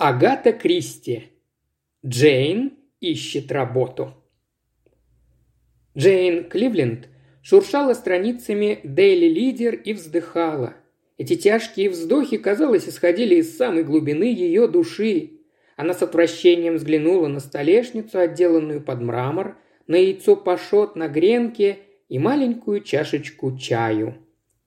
[0.00, 1.32] Агата Кристи.
[2.06, 4.14] Джейн ищет работу.
[5.96, 7.08] Джейн Кливленд
[7.42, 10.76] шуршала страницами Daily Leader и вздыхала.
[11.16, 15.40] Эти тяжкие вздохи, казалось, исходили из самой глубины ее души.
[15.76, 19.58] Она с отвращением взглянула на столешницу, отделанную под мрамор,
[19.88, 21.78] на яйцо пашот на гренке
[22.08, 24.14] и маленькую чашечку чаю.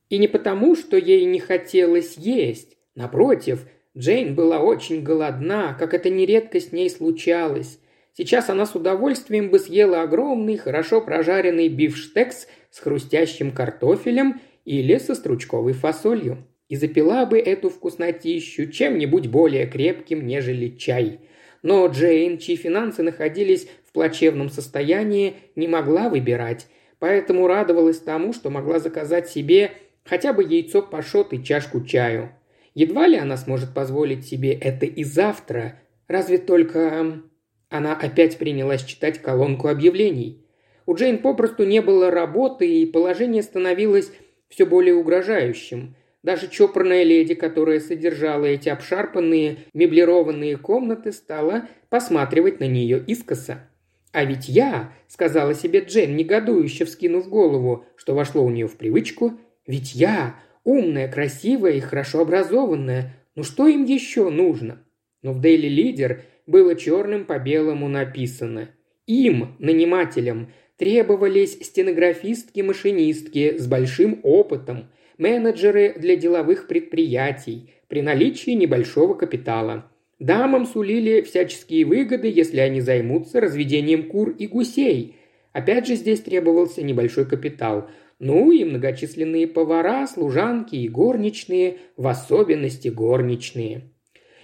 [0.09, 2.75] И не потому, что ей не хотелось есть.
[2.95, 3.65] Напротив,
[3.97, 7.79] Джейн была очень голодна, как это нередко с ней случалось.
[8.13, 15.13] Сейчас она с удовольствием бы съела огромный, хорошо прожаренный бифштекс с хрустящим картофелем или со
[15.13, 16.45] стручковой фасолью.
[16.69, 21.19] И запила бы эту вкуснотищу чем-нибудь более крепким, нежели чай.
[21.61, 26.67] Но Джейн, чьи финансы находились в плачевном состоянии, не могла выбирать,
[26.99, 29.71] поэтому радовалась тому, что могла заказать себе
[30.05, 32.31] хотя бы яйцо пашот и чашку чаю.
[32.73, 37.21] Едва ли она сможет позволить себе это и завтра, разве только...
[37.69, 40.45] Она опять принялась читать колонку объявлений.
[40.85, 44.11] У Джейн попросту не было работы, и положение становилось
[44.49, 45.95] все более угрожающим.
[46.21, 53.67] Даже чопорная леди, которая содержала эти обшарпанные, меблированные комнаты, стала посматривать на нее искоса.
[54.11, 59.39] «А ведь я»,— сказала себе Джейн, негодующе вскинув голову, что вошло у нее в привычку,
[59.65, 64.83] «ведь я, умная, красивая и хорошо образованная, ну что им еще нужно?»
[65.21, 68.69] Но в Daily Leader было черным по белому написано.
[69.07, 79.91] Им, нанимателям, требовались стенографистки-машинистки с большим опытом, менеджеры для деловых предприятий при наличии небольшого капитала.
[80.17, 85.15] Дамам сулили всяческие выгоды, если они займутся разведением кур и гусей.
[85.51, 87.89] Опять же здесь требовался небольшой капитал.
[88.23, 93.89] Ну и многочисленные повара, служанки и горничные, в особенности горничные.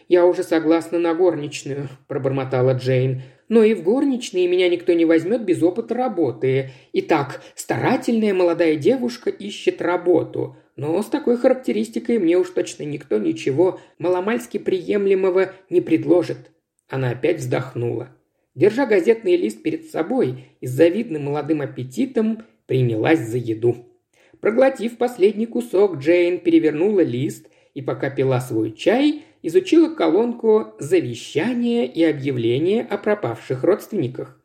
[0.08, 3.22] «Я уже согласна на горничную»,– пробормотала Джейн.
[3.50, 6.72] «Но и в горничные меня никто не возьмет без опыта работы.
[6.92, 10.58] Итак, старательная молодая девушка ищет работу.
[10.76, 16.50] Но с такой характеристикой мне уж точно никто ничего маломальски приемлемого не предложит».
[16.90, 18.10] Она опять вздохнула.
[18.56, 23.88] Держа газетный лист перед собой и с завидным молодым аппетитом, принялась за еду.
[24.40, 32.04] Проглотив последний кусок, Джейн перевернула лист и, пока пила свой чай, изучила колонку «Завещание и
[32.04, 34.40] объявление о пропавших родственниках».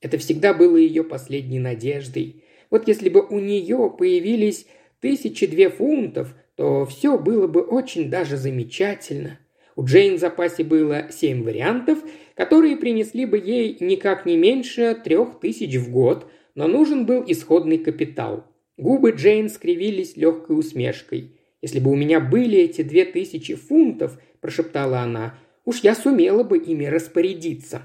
[0.00, 2.44] Это всегда было ее последней надеждой.
[2.70, 4.66] Вот если бы у нее появились
[5.00, 9.38] тысячи две фунтов, то все было бы очень даже замечательно.
[9.76, 11.98] У Джейн в запасе было семь вариантов,
[12.34, 17.78] которые принесли бы ей никак не меньше трех тысяч в год, но нужен был исходный
[17.78, 18.44] капитал.
[18.76, 21.38] Губы Джейн скривились легкой усмешкой.
[21.62, 25.38] Если бы у меня были эти две тысячи фунтов, прошептала она.
[25.64, 27.82] «Уж я сумела бы ими распорядиться».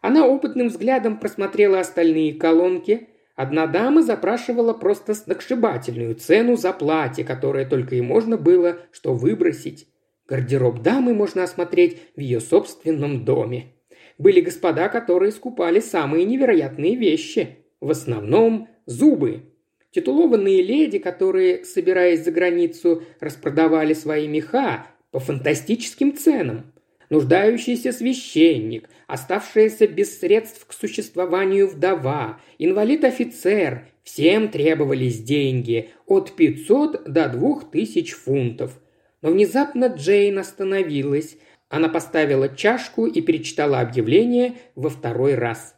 [0.00, 3.08] Она опытным взглядом просмотрела остальные колонки.
[3.34, 9.88] Одна дама запрашивала просто сногсшибательную цену за платье, которое только и можно было что выбросить.
[10.28, 13.72] Гардероб дамы можно осмотреть в ее собственном доме.
[14.18, 17.64] Были господа, которые скупали самые невероятные вещи.
[17.80, 19.42] В основном зубы.
[19.90, 26.72] Титулованные леди, которые, собираясь за границу, распродавали свои меха, по фантастическим ценам.
[27.08, 37.28] Нуждающийся священник, оставшаяся без средств к существованию вдова, инвалид-офицер– всем требовались деньги от 500 до
[37.28, 38.80] 2000 фунтов.
[39.20, 41.36] Но внезапно Джейн остановилась.
[41.68, 45.74] Она поставила чашку и перечитала объявление во второй раз.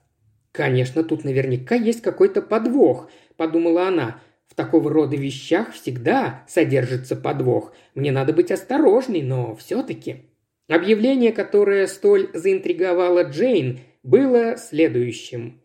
[0.52, 4.20] «Конечно, тут наверняка есть какой-то подвох»,– подумала она.
[4.50, 7.72] В такого рода вещах всегда содержится подвох.
[7.94, 10.24] Мне надо быть осторожной, но все-таки.
[10.68, 15.60] Объявление, которое столь заинтриговало Джейн, было следующим.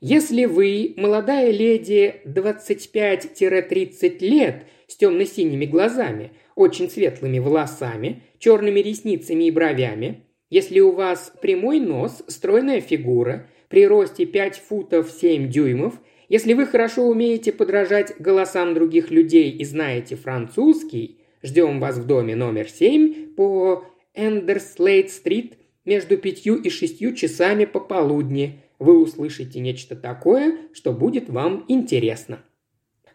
[0.00, 9.50] Если вы, молодая леди 25-30 лет, с темно-синими глазами, очень светлыми волосами, черными ресницами и
[9.50, 15.94] бровями, если у вас прямой нос, стройная фигура, при росте 5 футов 7 дюймов–
[16.28, 22.36] если вы хорошо умеете подражать голосам других людей и знаете французский, ждем вас в доме
[22.36, 23.84] номер 7 по
[24.14, 25.54] Эндерслейт-стрит
[25.86, 28.60] между пятью и шестью часами пополудни.
[28.78, 32.40] Вы услышите нечто такое, что будет вам интересно.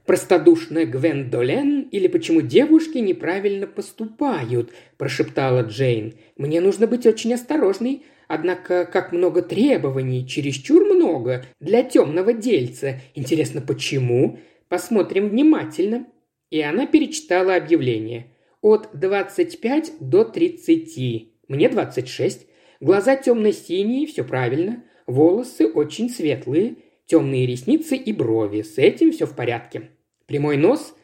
[0.07, 6.15] «Простодушная Гвендолен или почему девушки неправильно поступают?»– прошептала Джейн.
[6.35, 8.01] «Мне нужно быть очень осторожной.
[8.27, 12.99] Однако, как много требований, чересчур много для темного дельца.
[13.15, 14.39] Интересно, почему?
[14.69, 16.07] Посмотрим внимательно.
[16.49, 18.27] И она перечитала объявление.
[18.61, 21.29] От 25 до 30.
[21.47, 22.47] Мне 26.
[22.79, 24.83] Глаза темно-синие, все правильно.
[25.07, 26.75] Волосы очень светлые,
[27.05, 28.61] темные ресницы и брови.
[28.61, 29.89] С этим все в порядке.
[30.25, 30.95] Прямой нос,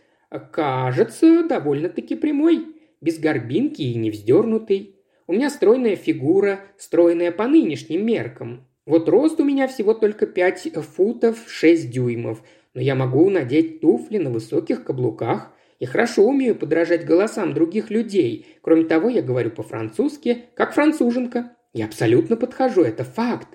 [0.51, 2.66] кажется, довольно-таки прямой,
[3.01, 4.95] без горбинки и не вздернутый.
[5.30, 8.68] У меня стройная фигура, стройная по нынешним меркам.
[8.88, 12.42] Вот рост у меня всего только 5 футов 6 дюймов,
[12.74, 18.48] но я могу надеть туфли на высоких каблуках и хорошо умею подражать голосам других людей.
[18.64, 21.56] Кроме того, я говорю по-французски, как француженка.
[21.74, 23.50] Я абсолютно подхожу, это факт.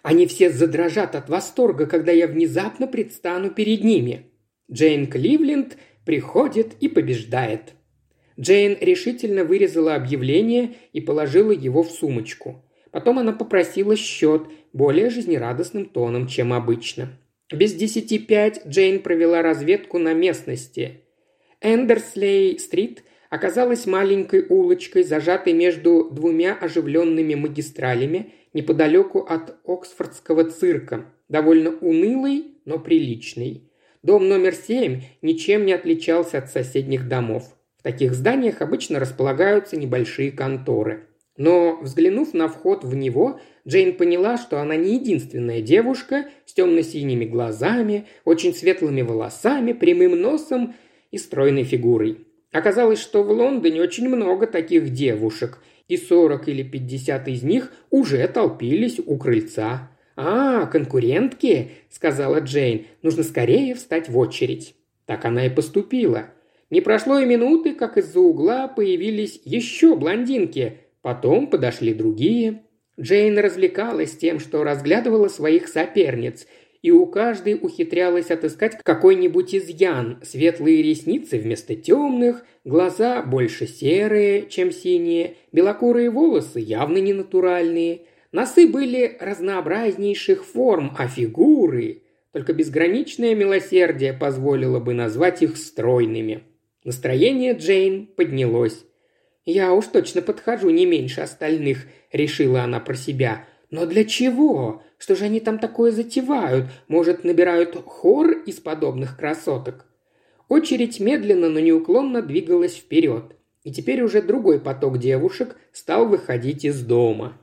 [0.00, 4.32] Они все задрожат от восторга, когда я внезапно предстану перед ними.
[4.72, 5.76] Джейн Кливленд
[6.06, 7.74] приходит и побеждает.
[8.38, 12.64] Джейн решительно вырезала объявление и положила его в сумочку.
[12.90, 14.42] Потом она попросила счет
[14.72, 17.18] более жизнерадостным тоном, чем обычно.
[17.52, 21.00] Без десяти пять Джейн провела разведку на местности.
[21.60, 32.54] Эндерслей-стрит оказалась маленькой улочкой, зажатой между двумя оживленными магистралями неподалеку от Оксфордского цирка, довольно унылой,
[32.64, 33.64] но приличной.
[34.02, 37.57] Дом номер семь ничем не отличался от соседних домов.
[37.88, 41.06] Таких зданиях обычно располагаются небольшие конторы.
[41.38, 47.24] Но, взглянув на вход в него, Джейн поняла, что она не единственная девушка с темно-синими
[47.24, 50.74] глазами, очень светлыми волосами, прямым носом
[51.10, 52.26] и стройной фигурой.
[52.52, 55.58] Оказалось, что в Лондоне очень много таких девушек,
[55.88, 59.90] и 40 или 50 из них уже толпились у крыльца.
[60.14, 64.74] «А, конкурентки»,— сказала Джейн,— «нужно скорее встать в очередь».
[65.06, 66.26] Так она и поступила.
[66.70, 72.62] Не прошло и минуты, как из-за угла появились еще блондинки, потом подошли другие.
[73.00, 76.46] Джейн развлекалась тем, что разглядывала своих соперниц–
[76.82, 80.18] и у каждой ухитрялась отыскать какой-нибудь изъян.
[80.22, 88.02] Светлые ресницы вместо темных, глаза больше серые, чем синие, белокурые волосы явно не натуральные.
[88.30, 92.02] Носы были разнообразнейших форм, а фигуры...
[92.30, 96.42] Только безграничное милосердие позволило бы назвать их стройными.
[96.88, 98.86] Настроение Джейн поднялось.
[99.44, 103.44] «Я уж точно подхожу не меньше остальных»,— решила она про себя.
[103.68, 104.82] «Но для чего?
[104.96, 106.64] Что же они там такое затевают?
[106.88, 109.84] Может, набирают хор из подобных красоток?
[110.48, 113.36] Очередь медленно, но неуклонно двигалась вперед.
[113.64, 117.38] И теперь уже другой поток девушек стал выходить из дома.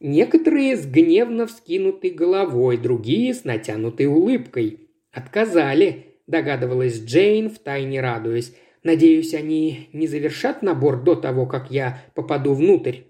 [0.00, 4.90] Некоторые с гневно вскинутой головой, другие с натянутой улыбкой.
[5.12, 8.54] «Отказали»,– догадывалась Джейн, втайне радуясь.
[8.82, 13.00] «Надеюсь, они не завершат набор до того, как я попаду внутрь».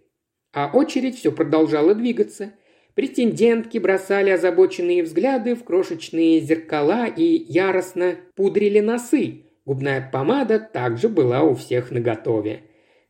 [0.52, 2.52] А очередь все продолжала двигаться–
[2.98, 9.44] Претендентки бросали озабоченные взгляды в крошечные зеркала и яростно пудрили носы.
[9.64, 12.62] Губная помада также была у всех наготове.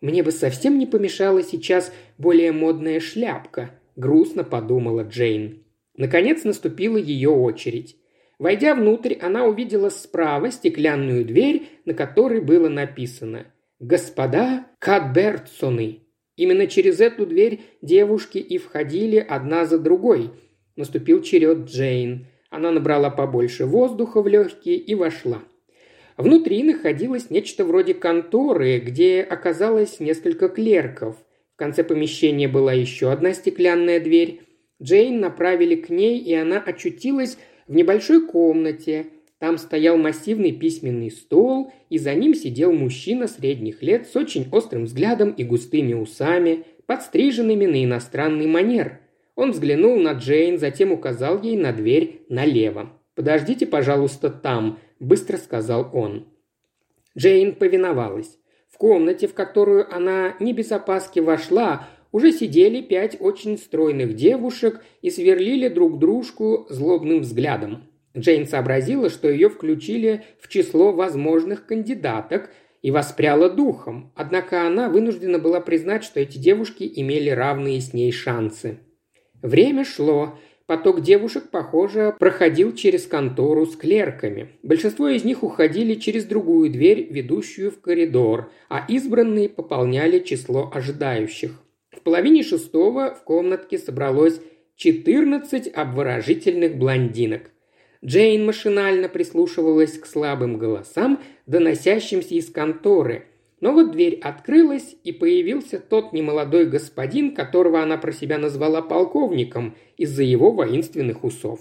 [0.02, 5.64] «Мне бы совсем не помешала сейчас более модная шляпка»,– грустно подумала Джейн.
[5.96, 7.96] Наконец наступила ее очередь.
[8.38, 13.46] Войдя внутрь, она увидела справа стеклянную дверь, на которой было написано
[13.81, 16.05] «Господа Кадбертсоны».
[16.37, 20.31] Именно через эту дверь девушки и входили одна за другой.
[20.76, 22.26] Наступил черед Джейн.
[22.49, 25.43] Она набрала побольше воздуха в легкие и вошла.
[26.17, 31.17] Внутри находилось нечто вроде конторы, где оказалось несколько клерков.
[31.55, 34.43] В конце помещения была еще одна стеклянная дверь.
[34.81, 37.36] Джейн направили к ней, и она очутилась
[37.69, 39.06] в небольшой комнате,
[39.39, 44.84] там стоял массивный письменный стол, и за ним сидел мужчина средних лет с очень острым
[44.84, 49.01] взглядом и густыми усами, подстриженными на иностранный манер.
[49.37, 52.91] Он взглянул на Джейн, затем указал ей на дверь налево.
[53.15, 56.27] «Подождите, пожалуйста, там»,– быстро сказал он.
[57.17, 58.39] Джейн повиновалась.
[58.69, 64.82] В комнате, в которую она не без опаски вошла, уже сидели пять очень стройных девушек
[65.03, 67.84] и сверлили друг дружку злобным взглядом.
[68.17, 72.50] Джейн сообразила, что ее включили в число возможных кандидаток
[72.82, 78.12] и воспряла духом, однако она вынуждена была признать, что эти девушки имели равные с ней
[78.12, 78.79] шансы.
[79.43, 80.38] Время шло,
[80.69, 84.50] Поток девушек, похоже, проходил через контору с клерками.
[84.62, 91.53] Большинство из них уходили через другую дверь, ведущую в коридор, а избранные пополняли число ожидающих.
[92.08, 94.41] Половине шестого в комнатке собралось
[94.77, 97.50] 14 обворожительных блондинок.
[98.03, 103.27] Джейн машинально прислушивалась к слабым голосам, доносящимся из конторы.
[103.60, 109.77] Но вот дверь открылась, и появился тот немолодой господин, которого она про себя назвала полковником
[109.98, 111.60] из-за его воинственных усов.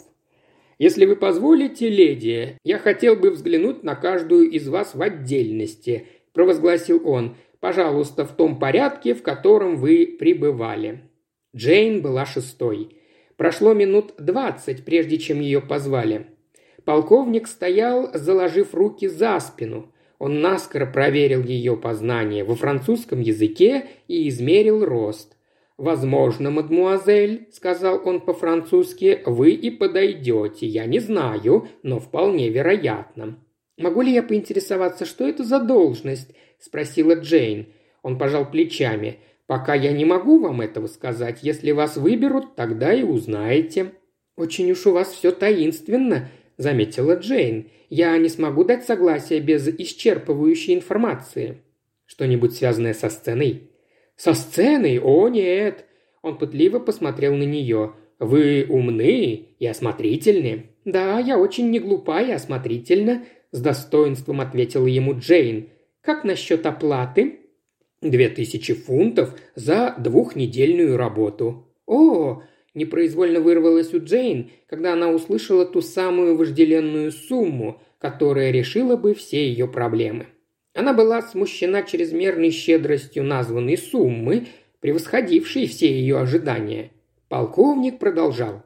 [0.79, 7.01] «Если вы позволите, леди, я хотел бы взглянуть на каждую из вас в отдельности»,– провозгласил
[7.03, 7.35] он.
[7.67, 11.01] Пожалуйста, в том порядке, в котором вы пребывали».
[11.53, 12.95] Джейн была шестой.
[13.35, 16.27] Прошло минут двадцать, прежде чем ее позвали.
[16.85, 19.91] Полковник стоял, заложив руки за спину.
[20.17, 25.35] Он наскоро проверил ее познание во французском языке и измерил рост.
[25.75, 33.43] «Возможно, мадмуазель»,— сказал он по-французски,— «вы и подойдете, я не знаю, но вполне вероятно».
[33.77, 37.67] «Могу ли я поинтересоваться, что это за должность?»– спросила Джейн.
[38.01, 39.19] Он пожал плечами.
[39.47, 41.39] «Пока я не могу вам этого сказать.
[41.41, 43.93] Если вас выберут, тогда и узнаете».
[44.35, 47.69] «Очень уж у вас все таинственно»,– заметила Джейн.
[47.89, 51.59] «Я не смогу дать согласие без исчерпывающей информации».
[52.05, 53.71] «Что-нибудь связанное со сценой?»
[54.17, 54.99] «Со сценой?
[54.99, 55.85] О, нет!»
[56.21, 57.93] Он пытливо посмотрел на нее.
[58.19, 60.71] «Вы умны и осмотрительны».
[60.83, 65.69] «Да, я очень не глупа и осмотрительна»,– с достоинством ответила ему Джейн.
[66.07, 67.41] «Как насчет оплаты?»
[68.01, 71.67] «Две тысячи фунтов за двухнедельную работу».
[71.85, 79.15] «О!»– непроизвольно вырвалось у Джейн, когда она услышала ту самую вожделенную сумму, которая решила бы
[79.15, 80.27] все ее проблемы.
[80.73, 84.47] Она была смущена чрезмерной щедростью названной суммы,
[84.79, 86.91] превосходившей все ее ожидания.
[87.27, 88.63] Полковник продолжал.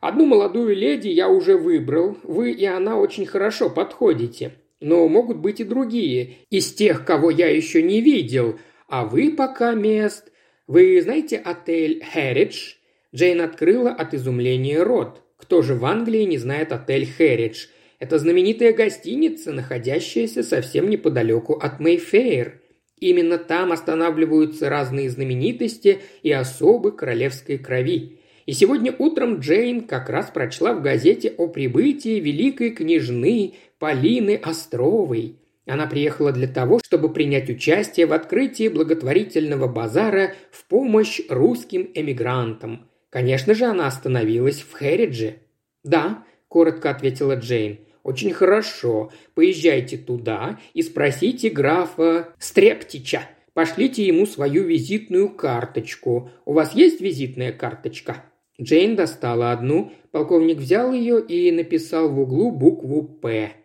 [0.00, 4.54] Одну молодую леди я уже выбрал, вы и она очень хорошо подходите.
[4.82, 8.58] Но могут быть и другие, из тех, кого я еще не видел,
[8.88, 10.32] а вы пока мест.
[10.66, 12.74] Вы знаете отель Хэридж?»
[13.14, 15.22] Джейн открыла от изумления рот.
[15.36, 17.66] Кто же в Англии не знает отель Хэридж?
[18.00, 22.60] Это знаменитая гостиница, находящаяся совсем неподалеку от Мейфейр.
[22.98, 28.18] Именно там останавливаются разные знаменитости и особы королевской крови.
[28.46, 35.40] И сегодня утром Джейн как раз прочла в газете о прибытии великой княжны Полины Островой.
[35.66, 42.88] Она приехала для того, чтобы принять участие в открытии благотворительного базара в помощь русским эмигрантам.
[43.10, 45.38] Конечно же, она остановилась в Херидже.
[45.82, 47.80] «Да»,– коротко ответила Джейн.
[48.04, 49.10] «Очень хорошо.
[49.34, 53.22] Поезжайте туда и спросите графа Стрептича.
[53.52, 56.30] Пошлите ему свою визитную карточку.
[56.44, 58.26] У вас есть визитная карточка?»
[58.60, 63.56] Джейн достала одну, полковник взял ее и написал в углу букву «П».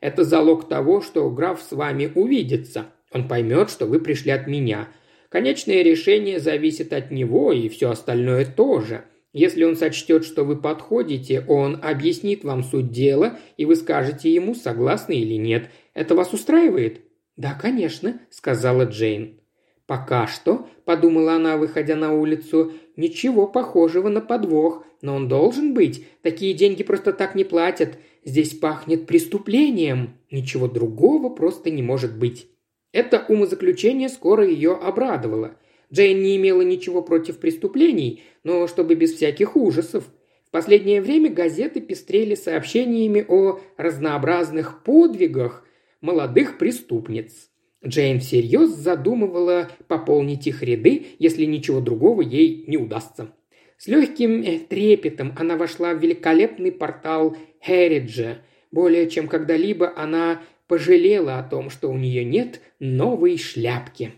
[0.00, 2.86] «Это залог того, что граф с вами увидится.
[3.12, 4.88] Он поймет, что вы пришли от меня.
[5.28, 9.04] Конечное решение зависит от него, и все остальное тоже.
[9.32, 14.54] Если он сочтет, что вы подходите, он объяснит вам суть дела, и вы скажете ему,
[14.54, 15.68] согласны или нет.
[15.94, 17.02] Это вас устраивает?»
[17.36, 19.40] «Да, конечно»,— сказала Джейн.
[19.86, 26.06] «Пока что»,– подумала она, выходя на улицу,– «ничего похожего на подвох, но он должен быть.
[26.22, 27.98] Такие деньги просто так не платят.
[28.24, 30.18] Здесь пахнет преступлением.
[30.30, 32.46] Ничего другого просто не может быть».
[32.92, 35.56] Это умозаключение скоро ее обрадовало.
[35.92, 40.04] Джейн не имела ничего против преступлений, но чтобы без всяких ужасов.
[40.46, 45.64] В последнее время газеты пестрели сообщениями о разнообразных подвигах
[46.00, 47.50] молодых преступниц.
[47.84, 53.32] Джейн всерьез задумывала пополнить их ряды, если ничего другого ей не удастся.
[53.78, 58.38] С легким э, трепетом она вошла в великолепный портал Хериджа.
[58.70, 64.12] Более чем когда-либо она пожалела о том, что у нее нет новой шляпки.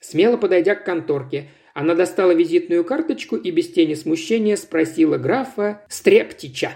[0.00, 6.72] Смело подойдя к конторке, она достала визитную карточку и без тени смущения спросила графа Стрептича.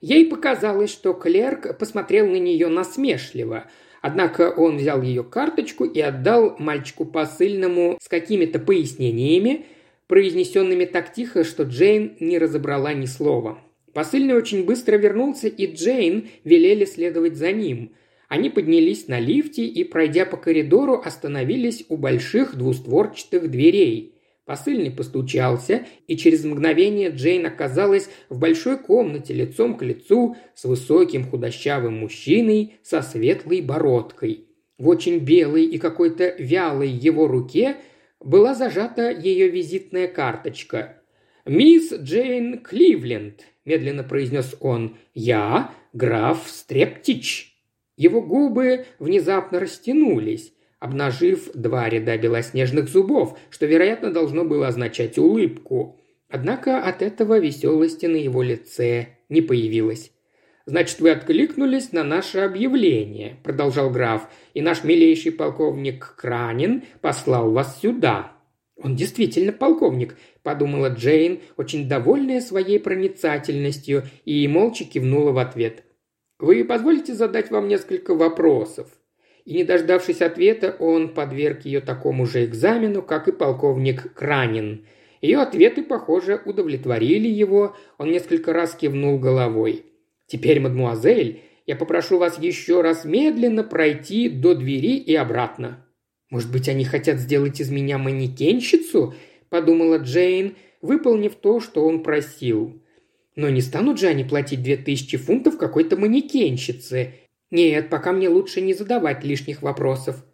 [0.00, 3.64] Ей показалось, что клерк посмотрел на нее насмешливо–
[4.06, 9.66] Однако он взял ее карточку и отдал мальчику посыльному с какими-то пояснениями,
[10.06, 13.58] произнесенными так тихо, что Джейн не разобрала ни слова.
[13.96, 17.94] Посыльный очень быстро вернулся, и Джейн велели следовать за ним.
[18.28, 24.12] Они поднялись на лифте и, пройдя по коридору, остановились у больших двустворчатых дверей–
[24.44, 31.28] Посыльный постучался, и через мгновение Джейн оказалась в большой комнате лицом к лицу с высоким
[31.28, 34.46] худощавым мужчиной со светлой бородкой.
[34.78, 37.78] В очень белой и какой-то вялой его руке
[38.20, 40.95] была зажата ее визитная карточка.
[41.46, 47.54] «Мисс Джейн Кливленд»,– медленно произнес он,– «я граф Стрептич».
[47.96, 55.98] Его губы внезапно растянулись обнажив два ряда белоснежных зубов, что, вероятно, должно было означать улыбку.
[56.28, 60.12] Однако от этого веселости на его лице не появилось.
[60.68, 67.80] «Значит, вы откликнулись на наше объявление»,– продолжал граф, «и наш милейший полковник Кранин послал вас
[67.80, 68.32] сюда».
[68.76, 75.84] «Он действительно полковник»,– подумала Джейн, очень довольная своей проницательностью, и молча кивнула в ответ.
[76.38, 78.88] «Вы позволите задать вам несколько вопросов?»
[79.46, 84.84] и, не дождавшись ответа, он подверг ее такому же экзамену, как и полковник Кранин.
[85.22, 89.86] Ее ответы, похоже, удовлетворили его, он несколько раз кивнул головой.
[90.26, 95.85] «Теперь, мадмуазель, я попрошу вас еще раз медленно пройти до двери и обратно».
[96.30, 99.14] «Может быть, они хотят сделать из меня манекенщицу?»–
[99.48, 102.82] подумала Джейн, выполнив то, что он просил.
[103.36, 107.14] «Но не станут же они платить две тысячи фунтов какой-то манекенщице.
[107.50, 110.24] Нет, пока мне лучше не задавать лишних вопросов».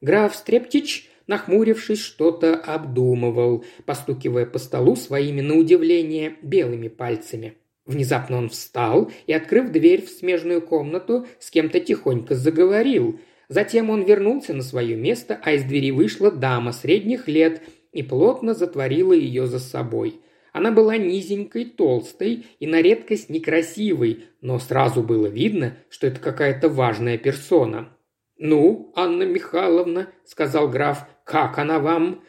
[0.00, 7.54] Граф Стрептич, нахмурившись, что-то обдумывал, постукивая по столу своими, на удивление, белыми пальцами.
[7.86, 13.18] Внезапно он встал и, открыв дверь в смежную комнату, с кем-то тихонько заговорил.
[13.50, 18.54] Затем он вернулся на свое место, а из двери вышла дама средних лет и плотно
[18.54, 20.20] затворила ее за собой.
[20.52, 26.68] Она была низенькой, толстой и на редкость некрасивой, но сразу было видно, что это какая-то
[26.68, 27.88] важная персона.
[28.38, 32.22] «Ну, Анна Михайловна»,— сказал граф,— «как она вам?»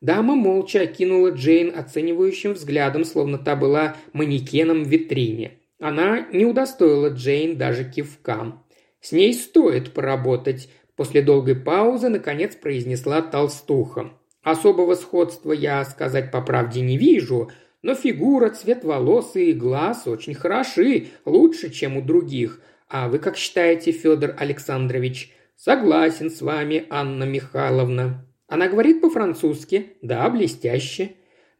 [0.00, 5.58] Дама молча окинула Джейн оценивающим взглядом, словно та была манекеном в витрине.
[5.80, 8.64] Она не удостоила Джейн даже кивкам.
[9.00, 14.10] «С ней стоит поработать»,– после долгой паузы наконец произнесла толстуха.
[14.42, 17.50] «Особого сходства я, сказать по правде, не вижу,
[17.82, 22.60] но фигура, цвет волос и глаз очень хороши, лучше, чем у других.
[22.88, 29.92] А вы как считаете, Федор Александрович?» «Согласен с вами, Анна Михайловна», она говорит по-французски.
[30.00, 31.12] Да, блестяще.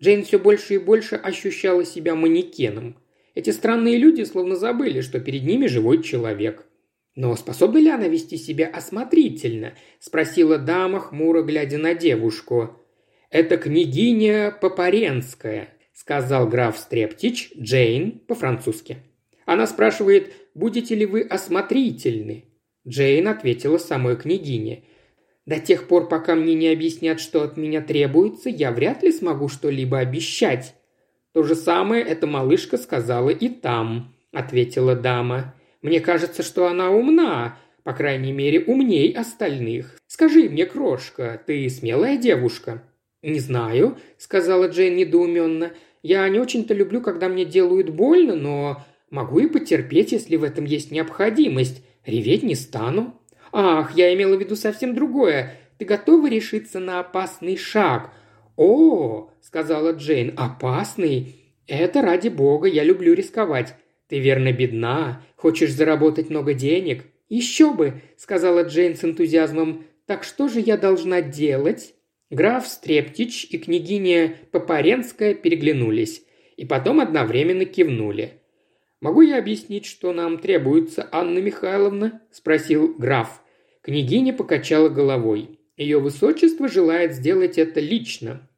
[0.03, 2.97] Джейн все больше и больше ощущала себя манекеном.
[3.35, 6.65] Эти странные люди словно забыли, что перед ними живой человек.
[7.19, 12.77] «Но способна ли она вести себя осмотрительно?»– спросила дама, хмуро глядя на девушку.
[13.29, 18.99] «Это княгиня Попаренская»,– сказал граф Стрептич, Джейн по-французски.
[19.47, 22.45] Она спрашивает, будете ли вы осмотрительны?
[22.87, 24.85] Джейн ответила самой княгине.
[25.45, 29.49] До тех пор, пока мне не объяснят, что от меня требуется, я вряд ли смогу
[29.49, 30.77] что-либо обещать».
[31.33, 35.57] «То же самое эта малышка сказала и там»,– ответила дама.
[35.83, 39.97] «Мне кажется, что она умна, по крайней мере, умней остальных.
[40.07, 42.83] Скажи мне, крошка, ты смелая девушка?»
[43.23, 45.73] «Не знаю»,– сказала Джейн недоуменно.
[46.03, 50.65] «Я не очень-то люблю, когда мне делают больно, но могу и потерпеть, если в этом
[50.65, 51.83] есть необходимость.
[52.05, 53.21] Реветь не стану».
[53.51, 55.55] «Ах, я имела в виду совсем другое.
[55.79, 58.13] Ты готова решиться на опасный шаг?»
[58.57, 60.35] «О!»– сказала Джейн.
[60.37, 61.37] «Опасный?
[61.67, 63.75] Это ради бога, я люблю рисковать.
[64.09, 69.85] Ты верно бедна, хочешь заработать много денег?» «Еще бы!»– сказала Джейн с энтузиазмом.
[70.05, 71.95] «Так что же я должна делать?»
[72.31, 76.23] Граф Стрептич и княгиня Попаренская переглянулись
[76.59, 78.35] и потом одновременно кивнули.
[79.01, 83.41] «Могу я объяснить, что нам требуется, Анна Михайловна?»– спросил граф.
[83.81, 85.59] Княгиня покачала головой.
[85.79, 88.51] Ее высочество желает сделать это лично.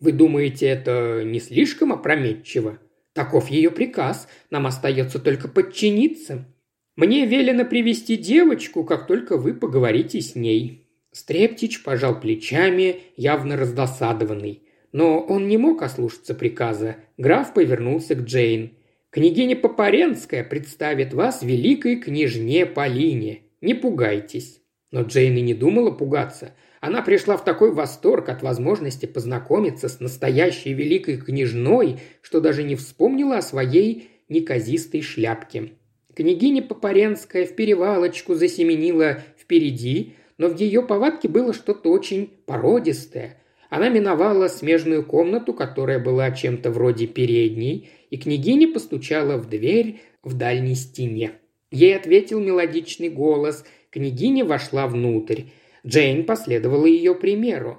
[0.00, 2.80] Вы думаете, это не слишком опрометчиво?
[3.18, 4.28] Таков ее приказ.
[4.48, 6.46] Нам остается только подчиниться.
[6.94, 10.86] Мне велено привести девочку, как только вы поговорите с ней».
[11.10, 14.62] Стрептич пожал плечами, явно раздосадованный.
[14.92, 16.98] Но он не мог ослушаться приказа.
[17.16, 18.76] Граф повернулся к Джейн.
[19.10, 23.40] Княгиня Попаренская представит вас великой княжне Полине.
[23.60, 24.62] Не пугайтесь».
[24.92, 26.54] Но Джейн и не думала пугаться.
[26.80, 32.76] Она пришла в такой восторг от возможности познакомиться с настоящей великой княжной, что даже не
[32.76, 35.72] вспомнила о своей неказистой шляпке.
[36.14, 43.38] Княгиня Попаренская в перевалочку засеменила впереди, но в ее повадке было что-то очень породистое.
[43.70, 50.34] Она миновала смежную комнату, которая была чем-то вроде передней, и княгиня постучала в дверь в
[50.34, 51.32] дальней стене.
[51.70, 53.64] Ей ответил мелодичный голос.
[53.90, 55.42] Княгиня вошла внутрь.
[55.86, 57.78] Джейн последовала ее примеру.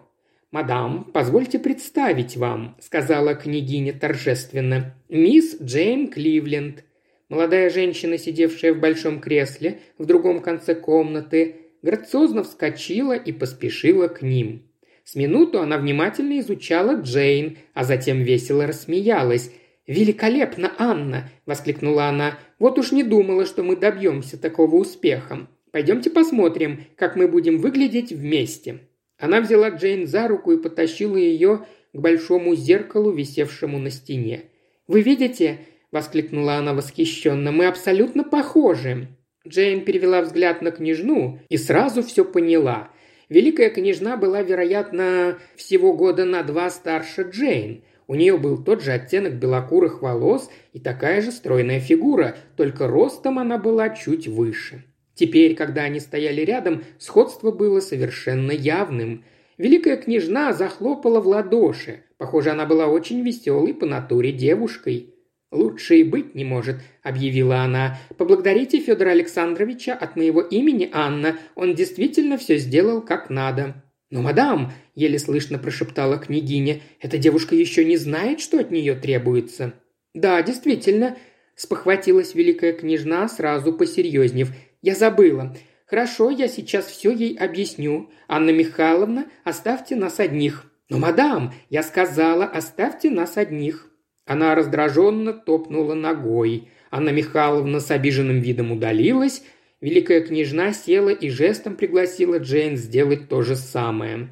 [0.51, 4.95] «Мадам, позвольте представить вам»,– сказала княгиня торжественно.
[5.07, 6.83] «Мисс Джейн Кливленд».
[7.29, 14.23] Молодая женщина, сидевшая в большом кресле в другом конце комнаты, грациозно вскочила и поспешила к
[14.23, 14.63] ним.
[15.03, 19.51] С минуту она внимательно изучала Джейн, а затем весело рассмеялась.
[19.85, 22.39] «Великолепно, Анна!»– воскликнула она.
[22.57, 25.47] «Вот уж не думала, что мы добьемся такого успеха.
[25.71, 28.79] Пойдемте посмотрим, как мы будем выглядеть вместе».
[29.17, 34.43] Она взяла Джейн за руку и потащила ее к большому зеркалу, висевшему на стене.
[34.87, 35.59] «Вы видите?»–
[35.91, 37.51] воскликнула она восхищенно.
[37.51, 39.07] «Мы абсолютно похожи».
[39.47, 42.91] Джейн перевела взгляд на княжну и сразу все поняла.
[43.27, 48.91] Великая княжна была, вероятно, всего года на два старше Джейн– у нее был тот же
[48.91, 54.83] оттенок белокурых волос и такая же стройная фигура, только ростом она была чуть выше.
[55.19, 59.25] Теперь, когда они стояли рядом, сходство было совершенно явным.
[59.57, 62.05] Великая княжна захлопала в ладоши.
[62.17, 65.13] Похоже, она была очень веселой по натуре девушкой.
[65.51, 67.97] «Лучше и быть не может»,– объявила она.
[68.17, 71.35] «Поблагодарите Федора Александровича от моего имени Анна.
[71.53, 73.83] Он действительно все сделал как надо».
[74.09, 79.73] «Но, мадам»,– еле слышно прошептала княгиня,– «эта девушка еще не знает, что от нее требуется».
[80.13, 81.17] «Да, действительно»,–
[81.55, 84.51] спохватилась великая княжна, сразу посерьезнев.
[84.81, 85.55] «Я забыла.
[85.85, 88.09] Хорошо, я сейчас все ей объясню.
[88.27, 90.65] Анна Михайловна, оставьте нас одних».
[90.89, 93.89] «Но, мадам, я сказала, оставьте нас одних».
[94.25, 96.69] Она раздраженно топнула ногой.
[96.91, 99.43] Анна Михайловна с обиженным видом удалилась.
[99.81, 104.29] Великая княжна села и жестом пригласила Джейн сделать то же самое.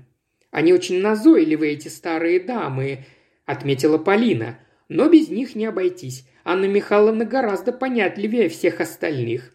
[0.51, 3.05] «Они очень назойливы, эти старые дамы»,–
[3.45, 4.59] отметила Полина.
[4.89, 6.27] «Но без них не обойтись.
[6.43, 9.53] Анна Михайловна гораздо понятливее всех остальных.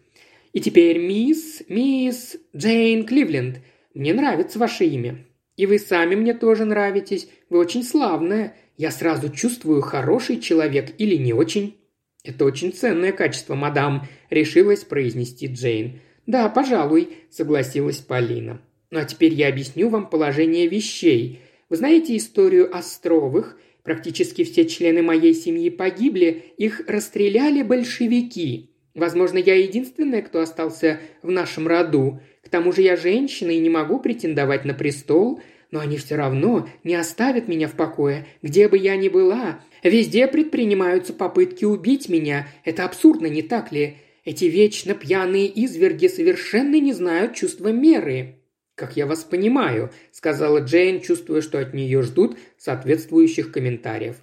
[0.53, 3.59] И теперь мисс, мисс Джейн Кливленд.
[3.93, 5.25] Мне нравится ваше имя.
[5.57, 7.27] И вы сами мне тоже нравитесь.
[7.49, 8.55] Вы очень славная.
[8.77, 11.77] Я сразу чувствую, хороший человек или не очень».
[12.23, 15.99] «Это очень ценное качество, мадам»,– решилась произнести Джейн.
[16.25, 18.61] «Да, пожалуй»,– согласилась Полина.
[18.91, 21.41] «Ну а теперь я объясню вам положение вещей.
[21.67, 23.59] Вы знаете историю Островых?
[23.83, 28.72] Практически все члены моей семьи погибли, их расстреляли большевики.
[28.95, 32.21] Возможно, я единственная, кто остался в нашем роду.
[32.43, 36.69] К тому же я женщина и не могу претендовать на престол, но они все равно
[36.83, 39.61] не оставят меня в покое, где бы я ни была.
[39.83, 42.47] Везде предпринимаются попытки убить меня.
[42.63, 43.97] Это абсурдно, не так ли?
[44.25, 48.35] Эти вечно пьяные изверги совершенно не знают чувства меры».
[48.75, 54.15] «Как я вас понимаю»,– сказала Джейн, чувствуя, что от нее ждут соответствующих комментариев.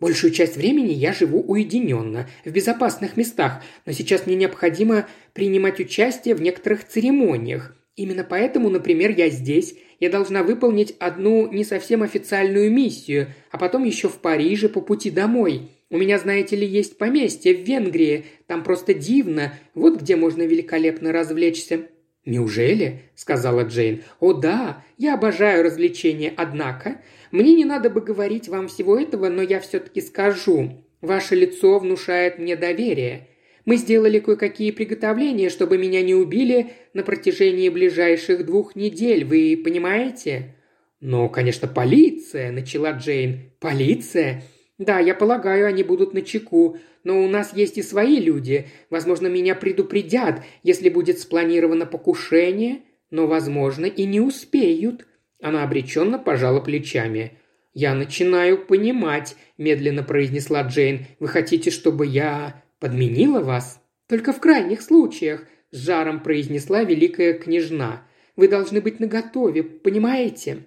[0.00, 6.34] Большую часть времени я живу уединенно, в безопасных местах, но сейчас мне необходимо принимать участие
[6.34, 7.74] в некоторых церемониях.
[7.96, 9.74] Именно поэтому, например, я здесь.
[10.00, 15.10] Я должна выполнить одну не совсем официальную миссию, а потом еще в Париже по пути
[15.10, 15.70] домой.
[15.90, 18.24] У меня, знаете ли, есть поместье в Венгрии.
[18.48, 19.54] Там просто дивно.
[19.74, 21.86] Вот где можно великолепно развлечься».
[22.26, 24.02] «Неужели?»– сказала Джейн.
[24.18, 27.02] «О да, я обожаю развлечения, однако.
[27.34, 30.84] Мне не надо бы говорить вам всего этого, но я все-таки скажу.
[31.00, 33.26] Ваше лицо внушает мне доверие.
[33.64, 40.54] Мы сделали кое-какие приготовления, чтобы меня не убили на протяжении ближайших двух недель, вы понимаете?»
[41.00, 43.50] «Но, конечно, полиция»,– начала Джейн.
[43.58, 44.44] «Полиция?
[44.78, 48.68] Да, я полагаю, они будут на чеку, но у нас есть и свои люди.
[48.90, 55.04] Возможно, меня предупредят, если будет спланировано покушение, но, возможно, и не успеют».
[55.44, 57.32] Она обреченно пожала плечами.
[57.74, 61.04] «Я начинаю понимать»,– медленно произнесла Джейн.
[61.20, 63.78] «Вы хотите, чтобы я подменила вас?»
[64.08, 68.06] «Только в крайних случаях»,– с жаром произнесла великая княжна.
[68.36, 70.64] «Вы должны быть наготове, понимаете?»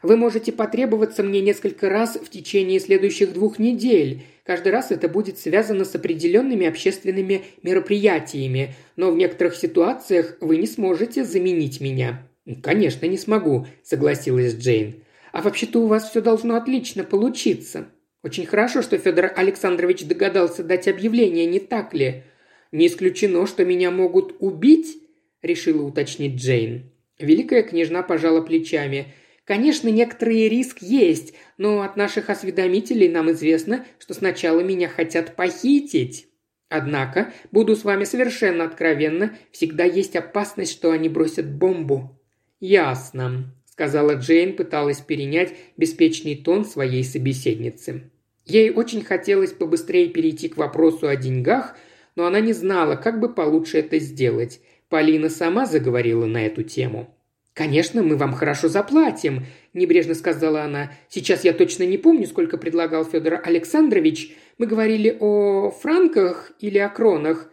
[0.00, 4.22] Вы можете потребоваться мне несколько раз в течение следующих двух недель.
[4.44, 10.68] Каждый раз это будет связано с определенными общественными мероприятиями, но в некоторых ситуациях вы не
[10.68, 12.29] сможете заменить меня».
[12.62, 15.04] «Конечно, не смогу»,– согласилась Джейн.
[15.32, 17.88] «А вообще-то у вас все должно отлично получиться.
[18.22, 22.24] Очень хорошо, что Федор Александрович догадался дать объявление, не так ли?
[22.72, 24.98] Не исключено, что меня могут убить?»–
[25.42, 26.90] решила уточнить Джейн.
[27.18, 29.14] Великая княжна пожала плечами.
[29.44, 36.28] «Конечно, некоторый риск есть, но от наших осведомителей нам известно, что сначала меня хотят похитить.
[36.68, 42.19] Однако, буду с вами совершенно откровенна, всегда есть опасность, что они бросят бомбу».
[42.60, 48.10] «Ясно»,– сказала Джейн, пыталась перенять беспечный тон своей собеседницы.
[48.44, 51.74] Ей очень хотелось побыстрее перейти к вопросу о деньгах,
[52.16, 54.60] но она не знала, как бы получше это сделать.
[54.90, 57.14] Полина сама заговорила на эту тему.
[57.54, 60.92] «Конечно, мы вам хорошо заплатим»,– небрежно сказала она.
[61.08, 64.36] «Сейчас я точно не помню, сколько предлагал Федор Александрович.
[64.58, 67.50] Мы говорили о франках или о кронах.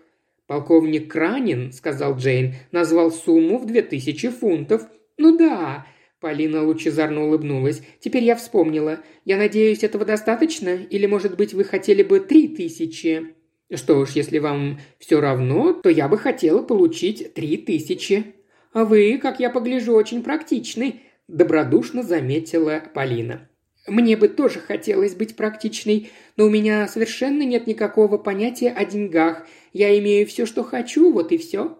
[0.48, 4.88] «Полковник Кранин»,– сказал Джейн,– назвал сумму в две тысячи фунтов.
[5.18, 5.86] «Ну да»,–
[6.20, 7.82] Полина лучезарно улыбнулась.
[8.00, 9.00] «Теперь я вспомнила.
[9.26, 10.70] Я надеюсь, этого достаточно?
[10.70, 13.36] Или, может быть, вы хотели бы три тысячи?»
[13.74, 18.36] «Что ж, если вам все равно, то я бы хотела получить три тысячи».
[18.74, 23.50] «А вы, как я погляжу, очень практичный»,– добродушно заметила Полина.
[23.88, 29.48] «Мне бы тоже хотелось быть практичной, но у меня совершенно нет никакого понятия о деньгах.
[29.74, 31.78] Я имею все, что хочу, вот и все».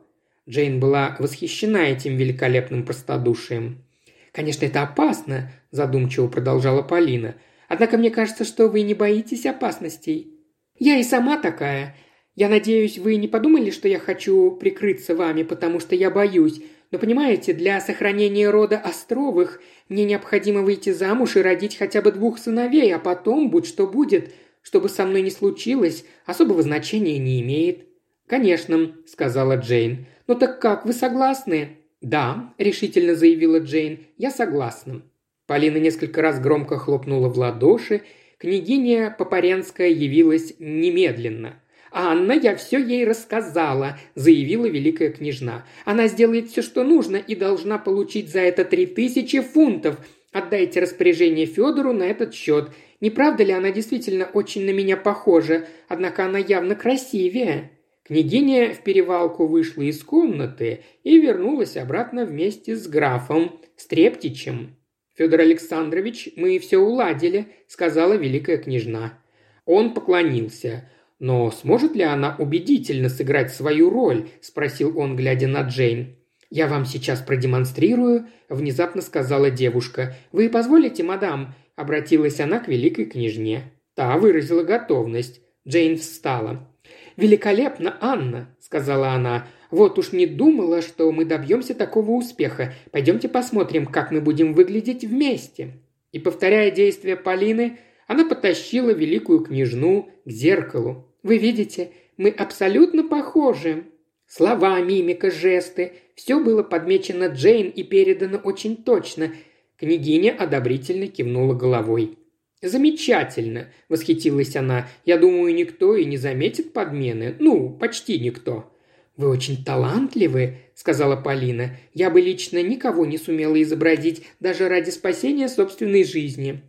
[0.50, 3.84] Джейн была восхищена этим великолепным простодушием.
[4.32, 7.36] «Конечно, это опасно»,– задумчиво продолжала Полина.
[7.68, 10.34] «Однако мне кажется, что вы не боитесь опасностей».
[10.80, 11.96] «Я и сама такая.
[12.36, 16.62] Я надеюсь, вы не подумали, что я хочу прикрыться вами, потому что я боюсь.
[16.92, 22.38] Но понимаете, для сохранения рода Островых мне необходимо выйти замуж и родить хотя бы двух
[22.38, 27.88] сыновей, а потом, будь что будет, чтобы со мной не случилось, особого значения не имеет».
[28.28, 30.06] «Конечно»,— сказала Джейн.
[30.28, 35.02] «Ну так как, вы согласны?» «Да»,– решительно заявила Джейн,– «я согласна».
[35.48, 38.02] Полина несколько раз громко хлопнула в ладоши.
[38.38, 41.62] Княгиня Попаренская явилась немедленно.
[41.90, 45.66] «Анна, я все ей рассказала»,– заявила великая княжна.
[45.86, 49.98] «Она сделает все, что нужно, и должна получить за это три тысячи фунтов.
[50.34, 52.72] Отдайте распоряжение Федору на этот счет.
[53.00, 55.66] Не правда ли она действительно очень на меня похожа?
[55.88, 57.72] Однако она явно красивее».
[58.08, 64.78] Княгиня в перевалку вышла из комнаты и вернулась обратно вместе с графом Стрептичем.
[65.16, 69.20] «Федор Александрович, мы все уладили»,– сказала великая княжна.
[69.66, 70.90] Он поклонился.
[71.20, 76.16] «Но сможет ли она убедительно сыграть свою роль?»– спросил он, глядя на Джейн.
[76.50, 80.16] «Я вам сейчас продемонстрирую»,– внезапно сказала девушка.
[80.32, 83.74] «Вы позволите, мадам?»– обратилась она к великой княжне.
[83.96, 85.42] Та выразила готовность.
[85.68, 86.72] Джейн встала.
[87.18, 89.48] «Великолепно, Анна!»– сказала она.
[89.72, 92.74] «Вот уж не думала, что мы добьемся такого успеха.
[92.92, 95.74] Пойдемте посмотрим, как мы будем выглядеть вместе».
[96.14, 101.12] И, повторяя действия Полины, она потащила великую княжну к зеркалу.
[101.24, 103.84] «Вы видите, мы абсолютно похожи».
[104.28, 109.32] Слова, мимика, жесты– все было подмечено Джейн и передано очень точно.
[109.78, 112.18] Княгиня одобрительно кивнула головой.
[112.62, 114.88] «Замечательно!»– восхитилась она.
[115.06, 117.36] «Я думаю, никто и не заметит подмены.
[117.40, 118.74] Ну, почти никто».
[119.16, 121.78] «Вы очень талантливы»,– сказала Полина.
[121.94, 126.62] «Я бы лично никого не сумела изобразить, даже ради спасения собственной жизни».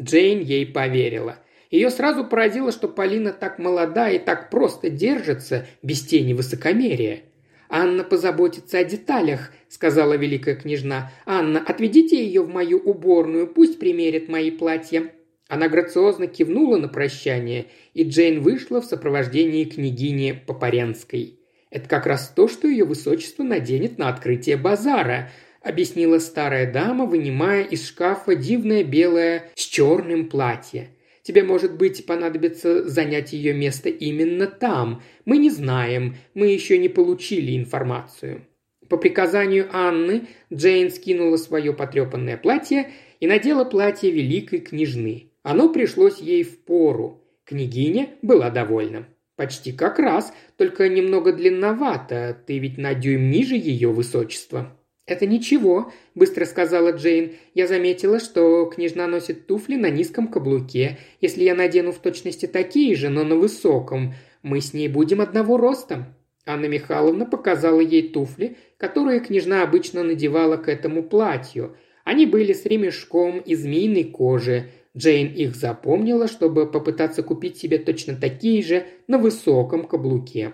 [0.00, 1.38] Джейн ей поверила.
[1.70, 7.22] Ее сразу поразило, что Полина так молода и так просто держится, без тени высокомерия.
[7.68, 11.10] «Анна позаботится о деталях»,– сказала великая княжна.
[11.24, 15.10] «Анна, отведите ее в мою уборную, пусть примерит мои платья.
[15.52, 21.40] Она грациозно кивнула на прощание, и Джейн вышла в сопровождении княгини Попаренской.
[21.68, 27.64] «Это как раз то, что ее высочество наденет на открытие базара», объяснила старая дама, вынимая
[27.64, 30.96] из шкафа дивное белое с черным платье.
[31.20, 35.02] Тебе, может быть, понадобится занять ее место именно там.
[35.26, 38.46] Мы не знаем, мы еще не получили информацию».
[38.88, 45.31] По приказанию Анны Джейн скинула свое потрепанное платье и надела платье великой княжны.
[45.42, 47.22] Оно пришлось ей в пору.
[47.44, 49.08] Княгиня была довольна.
[49.34, 52.36] «Почти как раз, только немного длинновато.
[52.46, 54.78] Ты ведь на дюйм ниже ее высочества».
[55.04, 57.32] «Это ничего»,– быстро сказала Джейн.
[57.54, 60.98] «Я заметила, что княжна носит туфли на низком каблуке.
[61.20, 65.56] Если я надену в точности такие же, но на высоком, мы с ней будем одного
[65.56, 66.14] роста».
[66.46, 71.76] Анна Михайловна показала ей туфли, которые княжна обычно надевала к этому платью.
[72.04, 74.70] Они были с ремешком из змеиной кожи.
[74.96, 80.52] Джейн их запомнила, чтобы попытаться купить себе точно такие же на высоком каблуке.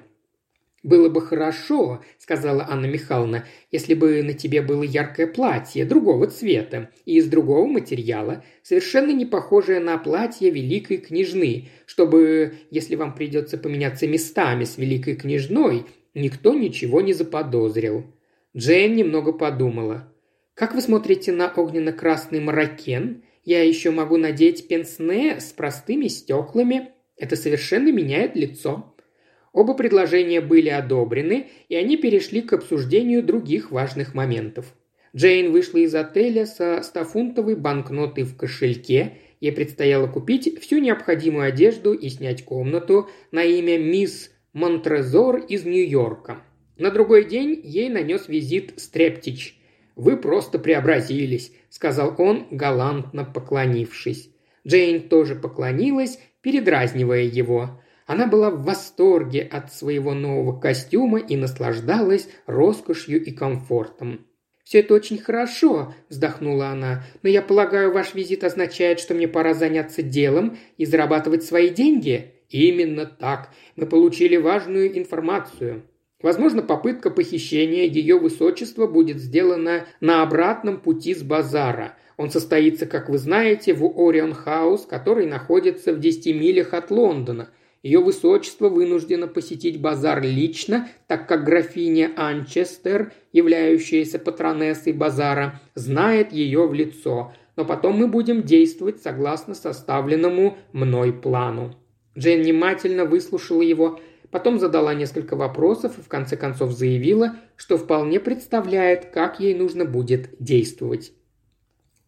[0.84, 6.90] «Было бы хорошо»,– сказала Анна Михайловна,– «если бы на тебе было яркое платье, другого цвета
[7.04, 13.58] и из другого материала, совершенно не похожее на платье великой княжны, чтобы, если вам придется
[13.58, 18.04] поменяться местами с великой княжной, никто ничего не заподозрил».
[18.56, 20.12] Джейн немного подумала.
[20.54, 23.24] «Как вы смотрите на огненно-красный маракен?
[23.48, 26.90] Я еще могу надеть пенсне с простыми стеклами.
[27.16, 28.94] Это совершенно меняет лицо».
[29.54, 34.74] Оба предложения были одобрены, и они перешли к обсуждению других важных моментов.
[35.16, 39.14] Джейн вышла из отеля со 100-фунтовой банкнотой в кошельке.
[39.40, 46.42] Ей предстояло купить всю необходимую одежду и снять комнату на имя мисс Монтрезор из Нью-Йорка.
[46.76, 49.54] На другой день ей нанес визит Стрептич–
[49.98, 54.30] «Вы просто преобразились»,– сказал он, галантно поклонившись.
[54.64, 57.82] Джейн тоже поклонилась, передразнивая его.
[58.06, 64.24] Она была в восторге от своего нового костюма и наслаждалась роскошью и комфортом.
[64.62, 69.52] «Все это очень хорошо»,– вздохнула она,– «но я полагаю, ваш визит означает, что мне пора
[69.52, 73.50] заняться делом и зарабатывать свои деньги?» «Именно так.
[73.74, 75.82] Мы получили важную информацию.
[76.20, 81.94] Возможно, попытка похищения ее высочества будет сделана на обратном пути с базара.
[82.16, 87.50] Он состоится, как вы знаете, в Орион Хаус, который находится в 10 милях от Лондона.
[87.84, 96.66] Ее высочество вынуждено посетить базар лично, так как графиня Анчестер, являющаяся патронессой базара, знает ее
[96.66, 97.32] в лицо.
[97.54, 101.76] Но потом мы будем действовать согласно составленному мной плану.
[102.18, 108.20] Джейн внимательно выслушала его, потом задала несколько вопросов и в конце концов заявила, что вполне
[108.20, 111.12] представляет, как ей нужно будет действовать.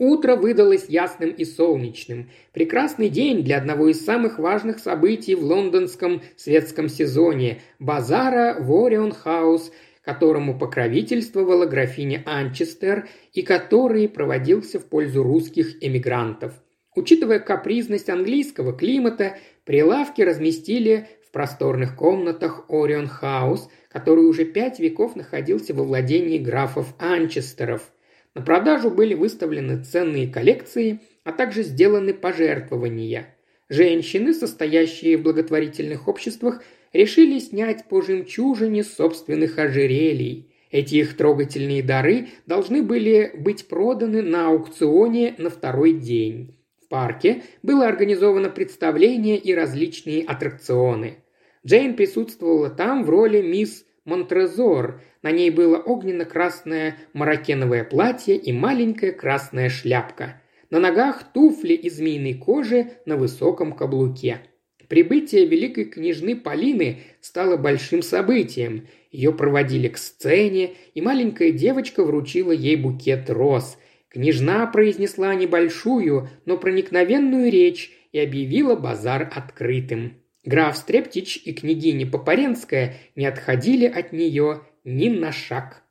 [0.00, 2.30] Утро выдалось ясным и солнечным.
[2.54, 9.12] Прекрасный день для одного из самых важных событий в лондонском светском сезоне– базара в Орион
[9.12, 9.70] Хаус,
[10.02, 16.54] которому покровительствовала графиня Анчестер и который проводился в пользу русских эмигрантов.
[16.96, 25.16] Учитывая капризность английского климата, прилавки разместили в просторных комнатах Орион Хаус, который уже пять веков
[25.16, 27.90] находился во владении графов Анчестеров–
[28.35, 33.35] на продажу были выставлены ценные коллекции, а также сделаны пожертвования.
[33.69, 36.62] Женщины, состоящие в благотворительных обществах,
[36.93, 40.53] решили снять по жемчужине собственных ожерелий.
[40.71, 46.57] Эти их трогательные дары должны были быть проданы на аукционе на второй день.
[46.90, 51.18] Парке было организовано представление и различные аттракционы.
[51.64, 55.00] Джейн присутствовала там в роли мисс Монтрезор.
[55.22, 60.42] На ней было огненно-красное маракеновое платье и маленькая красная шляпка.
[60.70, 64.40] На ногах туфли из змеиной кожи на высоком каблуке.
[64.88, 68.88] Прибытие великой княжны Полины стало большим событием.
[69.12, 73.79] Ее проводили к сцене, и маленькая девочка вручила ей букет роз.
[74.11, 80.14] Княжна произнесла небольшую, но проникновенную речь и объявила базар открытым.
[80.44, 85.83] Граф Стрептич и княгиня Попаренская не отходили от нее ни на шаг.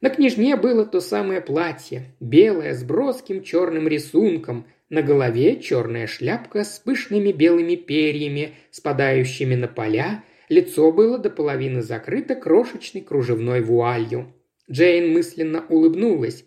[0.00, 6.62] На княжне было то самое платье, белое с броским черным рисунком, на голове черная шляпка
[6.62, 14.32] с пышными белыми перьями, спадающими на поля, лицо было до половины закрыто крошечной кружевной вуалью.
[14.70, 16.44] Джейн мысленно улыбнулась.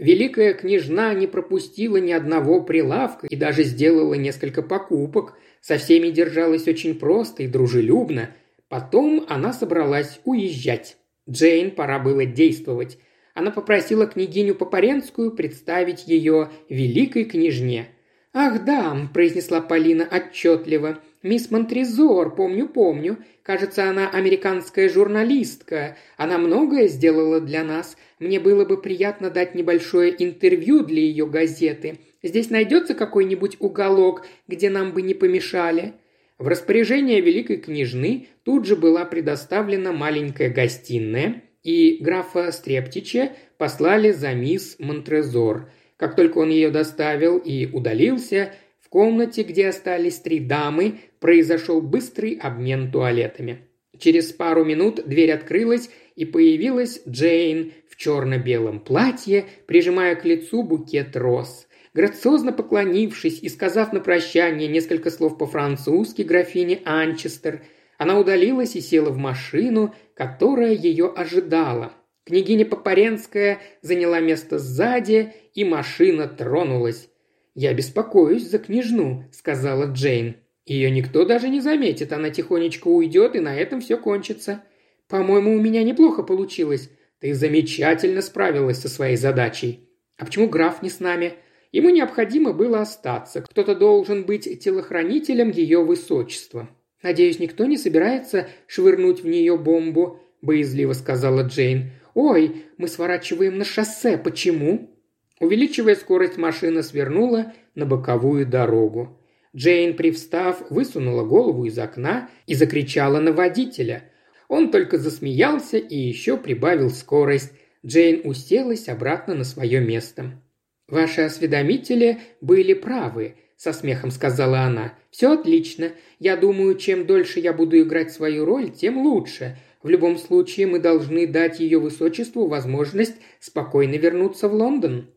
[0.00, 6.66] Великая княжна не пропустила ни одного прилавка и даже сделала несколько покупок– со всеми держалась
[6.66, 8.30] очень просто и дружелюбно.
[8.68, 10.96] Потом она собралась уезжать.
[11.28, 12.98] Джейн пора было действовать.
[13.34, 17.88] Она попросила княгиню Попаренскую представить ее великой княжне.
[18.32, 23.18] «Ах да»,– произнесла Полина отчетливо,– «Мисс Монтрезор, помню, помню.
[23.42, 25.96] Кажется, она американская журналистка.
[26.16, 27.98] Она многое сделала для нас.
[28.18, 31.98] Мне было бы приятно дать небольшое интервью для ее газеты.
[32.22, 35.94] Здесь найдется какой-нибудь уголок, где нам бы не помешали?»
[36.38, 44.32] В распоряжение великой княжны тут же была предоставлена маленькая гостиная, и графа Стрептича послали за
[44.32, 45.70] мисс Монтрезор.
[45.98, 48.54] Как только он ее доставил и удалился,
[48.90, 53.66] комнате, где остались три дамы, произошел быстрый обмен туалетами.
[53.98, 61.16] Через пару минут дверь открылась, и появилась Джейн в черно-белом платье, прижимая к лицу букет
[61.16, 61.66] роз.
[61.92, 67.62] Грациозно поклонившись и сказав на прощание несколько слов по-французски графине Анчестер,
[67.98, 71.92] она удалилась и села в машину, которая ее ожидала.
[72.24, 77.09] Княгиня Попаренская заняла место сзади, и машина тронулась.
[77.54, 80.36] «Я беспокоюсь за княжну»,— сказала Джейн.
[80.66, 84.62] «Ее никто даже не заметит, она тихонечко уйдет, и на этом все кончится.
[85.08, 86.90] По-моему, у меня неплохо получилось.
[87.18, 89.88] Ты замечательно справилась со своей задачей.
[90.16, 91.34] А почему граф не с нами?
[91.72, 93.42] Ему необходимо было остаться.
[93.42, 96.68] Кто-то должен быть телохранителем ее высочества.
[97.02, 101.92] «Надеюсь, никто не собирается швырнуть в нее бомбу»,– боязливо сказала Джейн.
[102.14, 104.18] «Ой, мы сворачиваем на шоссе.
[104.18, 104.90] Почему?»
[105.40, 109.18] Увеличивая скорость, машина свернула на боковую дорогу.
[109.56, 114.04] Джейн, привстав, высунула голову из окна и закричала на водителя.
[114.48, 117.52] Он только засмеялся и еще прибавил скорость.
[117.84, 120.40] Джейн уселась обратно на свое место.
[120.86, 124.94] «Ваши осведомители были правы»,– со смехом сказала она.
[125.10, 125.92] «Все отлично.
[126.18, 129.56] Я думаю, чем дольше я буду играть свою роль, тем лучше.
[129.82, 135.08] В любом случае мы должны дать ее высочеству возможность спокойно вернуться в Лондон».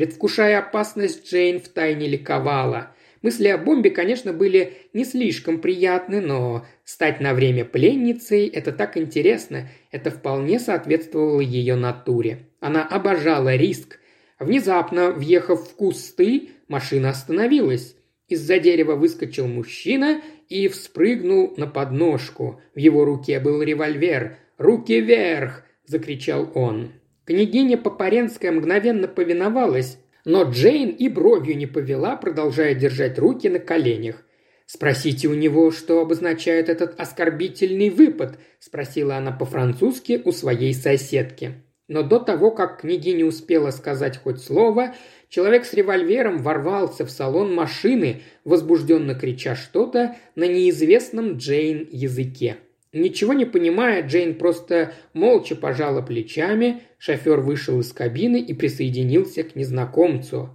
[0.00, 2.96] Предвкушая опасность, Джейн втайне ликовала.
[3.20, 8.96] Мысли о бомбе, конечно, были не слишком приятны, но стать на время пленницей– это так
[8.96, 12.46] интересно, это вполне соответствовало ее натуре.
[12.60, 13.98] Она обожала риск,
[14.38, 17.94] Внезапно, въехав в кусты, машина остановилась.
[18.26, 22.58] Из-за дерева выскочил мужчина и вспрыгнул на подножку.
[22.74, 24.38] В его руке был револьвер.
[24.56, 26.92] «Руки вверх!»– закричал он.
[27.30, 34.24] Княгиня Попаренская мгновенно повиновалась, но Джейн и бровью не повела, продолжая держать руки на коленях.
[34.66, 41.52] «Спросите у него, что обозначает этот оскорбительный выпад»,– спросила она по-французски у своей соседки.
[41.86, 44.96] Но до того, как княгиня успела сказать хоть слово,
[45.28, 52.56] человек с револьвером ворвался в салон машины, возбужденно крича что-то на неизвестном Джейн языке.
[52.92, 59.56] Ничего не понимая, Джейн просто молча пожала плечами, шофер вышел из кабины и присоединился к
[59.56, 60.50] незнакомцу.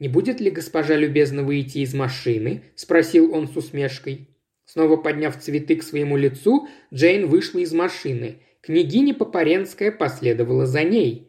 [0.00, 4.28] «Не будет ли госпожа любезно выйти из машины?»– спросил он с усмешкой.
[4.64, 8.38] Снова подняв цветы к своему лицу, Джейн вышла из машины.
[8.62, 11.28] Княгиня Попаренская последовала за ней.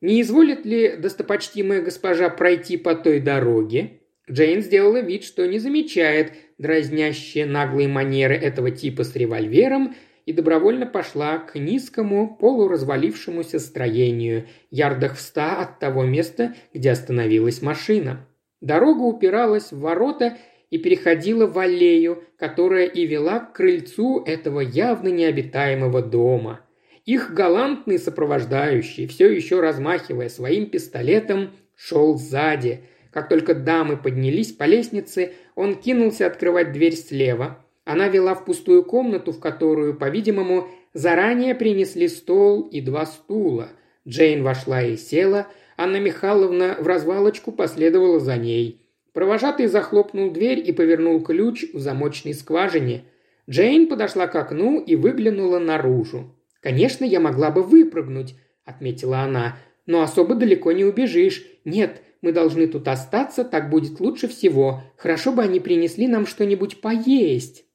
[0.00, 4.00] «Не изволит ли достопочтимая госпожа пройти по той дороге?»
[4.30, 9.94] Джейн сделала вид, что не замечает дразнящие наглые манеры этого типа с револьвером
[10.26, 17.62] и добровольно пошла к низкому, полуразвалившемуся строению, ярдах в ста от того места, где остановилась
[17.62, 18.28] машина.
[18.60, 20.36] Дорога упиралась в ворота
[20.68, 26.60] и переходила в аллею, которая и вела к крыльцу этого явно необитаемого дома.
[27.04, 32.82] Их галантный сопровождающий, все еще размахивая своим пистолетом, шел сзади–
[33.16, 37.64] как только дамы поднялись по лестнице, он кинулся открывать дверь слева.
[37.86, 43.68] Она вела в пустую комнату, в которую, по-видимому, заранее принесли стол и два стула.
[44.06, 48.82] Джейн вошла и села, Анна Михайловна в развалочку последовала за ней.
[49.12, 53.04] Провожатый захлопнул дверь и повернул ключ в замочной скважине.
[53.48, 56.34] Джейн подошла к окну и выглянула наружу.
[56.60, 58.34] «Конечно, я могла бы выпрыгнуть»,—
[58.64, 61.46] отметила она,— «но особо далеко не убежишь.
[61.64, 64.82] Нет, мы должны тут остаться, так будет лучше всего.
[64.96, 67.65] Хорошо бы они принесли нам что-нибудь поесть».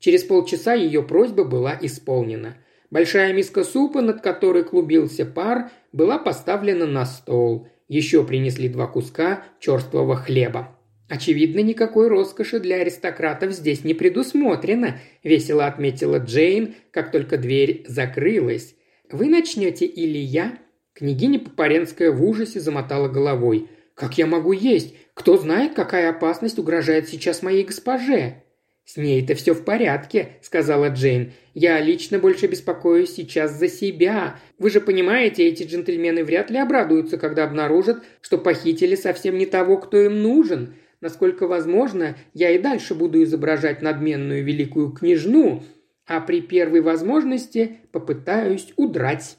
[0.00, 2.56] Через полчаса ее просьба была исполнена.
[2.90, 7.68] Большая миска супа, над которой клубился пар, была поставлена на стол.
[7.86, 10.76] Еще принесли два куска черствого хлеба.
[11.08, 18.76] «Очевидно, никакой роскоши для аристократов здесь не предусмотрено»,– весело отметила Джейн, как только дверь закрылась.
[19.10, 20.58] «Вы начнете или я?»
[20.94, 23.68] Княгиня Попаренская в ужасе замотала головой.
[23.94, 24.94] «Как я могу есть?
[25.14, 28.44] Кто знает, какая опасность угрожает сейчас моей госпоже?»
[28.92, 31.32] «С ней-то все в порядке»,— сказала Джейн.
[31.54, 34.40] «Я лично больше беспокоюсь сейчас за себя.
[34.58, 39.76] Вы же понимаете, эти джентльмены вряд ли обрадуются, когда обнаружат, что похитили совсем не того,
[39.76, 40.74] кто им нужен.
[41.00, 45.62] Насколько возможно, я и дальше буду изображать надменную великую княжну,
[46.04, 49.38] а при первой возможности попытаюсь удрать».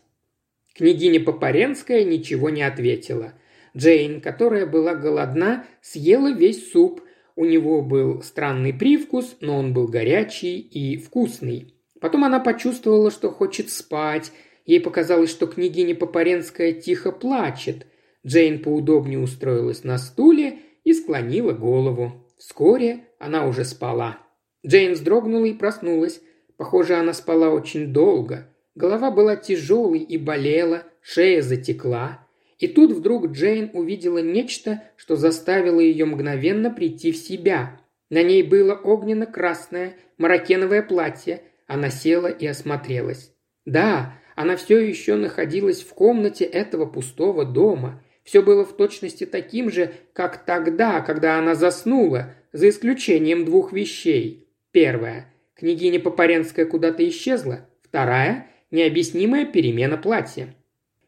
[0.75, 3.33] Княгиня Попаренская ничего не ответила.
[3.75, 7.01] Джейн, которая была голодна, съела весь суп.
[7.35, 11.73] У него был странный привкус, но он был горячий и вкусный.
[11.99, 14.31] Потом она почувствовала, что хочет спать.
[14.65, 17.87] Ей показалось, что княгиня Попаренская тихо плачет.
[18.25, 22.27] Джейн поудобнее устроилась на стуле и склонила голову.
[22.37, 24.17] Вскоре она уже спала.
[24.65, 26.21] Джейн вздрогнула и проснулась.
[26.57, 28.47] Похоже, она спала очень долго.
[28.75, 32.27] Голова была тяжелой и болела, шея затекла.
[32.61, 37.81] И тут вдруг Джейн увидела нечто, что заставило ее мгновенно прийти в себя.
[38.11, 41.41] На ней было огненно-красное маракеновое платье.
[41.65, 43.33] Она села и осмотрелась.
[43.65, 48.03] Да, она все еще находилась в комнате этого пустого дома.
[48.23, 54.47] Все было в точности таким же, как тогда, когда она заснула, за исключением двух вещей.
[54.71, 55.33] Первая.
[55.55, 57.67] Княгиня Попаренская куда-то исчезла.
[57.81, 60.53] Вторая необъяснимая перемена платья.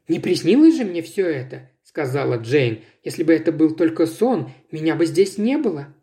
[0.07, 2.81] «Не приснилось же мне все это?»– сказала Джейн.
[3.03, 5.93] «Если бы это был только сон, меня бы здесь не было».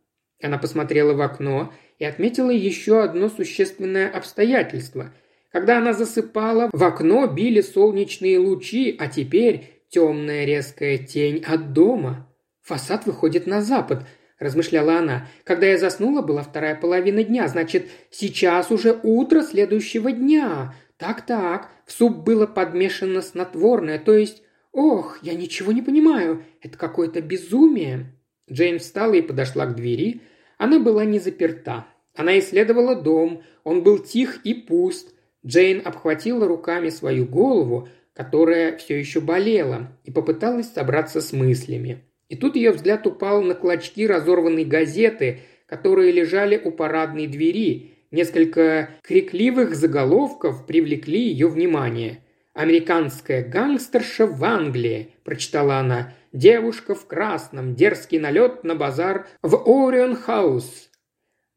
[0.42, 5.12] Она посмотрела в окно и отметила еще одно существенное обстоятельство.
[5.52, 12.26] Когда она засыпала, в окно били солнечные лучи, а теперь темная резкая тень от дома.
[12.62, 14.06] «Фасад выходит на запад»,–
[14.38, 15.26] размышляла она.
[15.44, 20.74] «Когда я заснула, была вторая половина дня, значит, сейчас уже утро следующего дня.
[21.00, 24.42] «Так-так, в суп было подмешано снотворное, то есть...
[24.70, 28.14] Ох, я ничего не понимаю, это какое-то безумие!»
[28.52, 30.20] Джейн встала и подошла к двери.
[30.58, 31.86] Она была не заперта.
[32.14, 35.14] Она исследовала дом, он был тих и пуст.
[35.44, 42.04] Джейн обхватила руками свою голову, которая все еще болела, и попыталась собраться с мыслями.
[42.28, 48.90] И тут ее взгляд упал на клочки разорванной газеты, которые лежали у парадной двери, Несколько
[49.02, 52.24] крикливых заголовков привлекли ее внимание.
[52.52, 56.12] «Американская гангстерша в Англии»,– прочитала она.
[56.32, 57.76] «Девушка в красном.
[57.76, 60.90] Дерзкий налет на базар в Орион Хаус».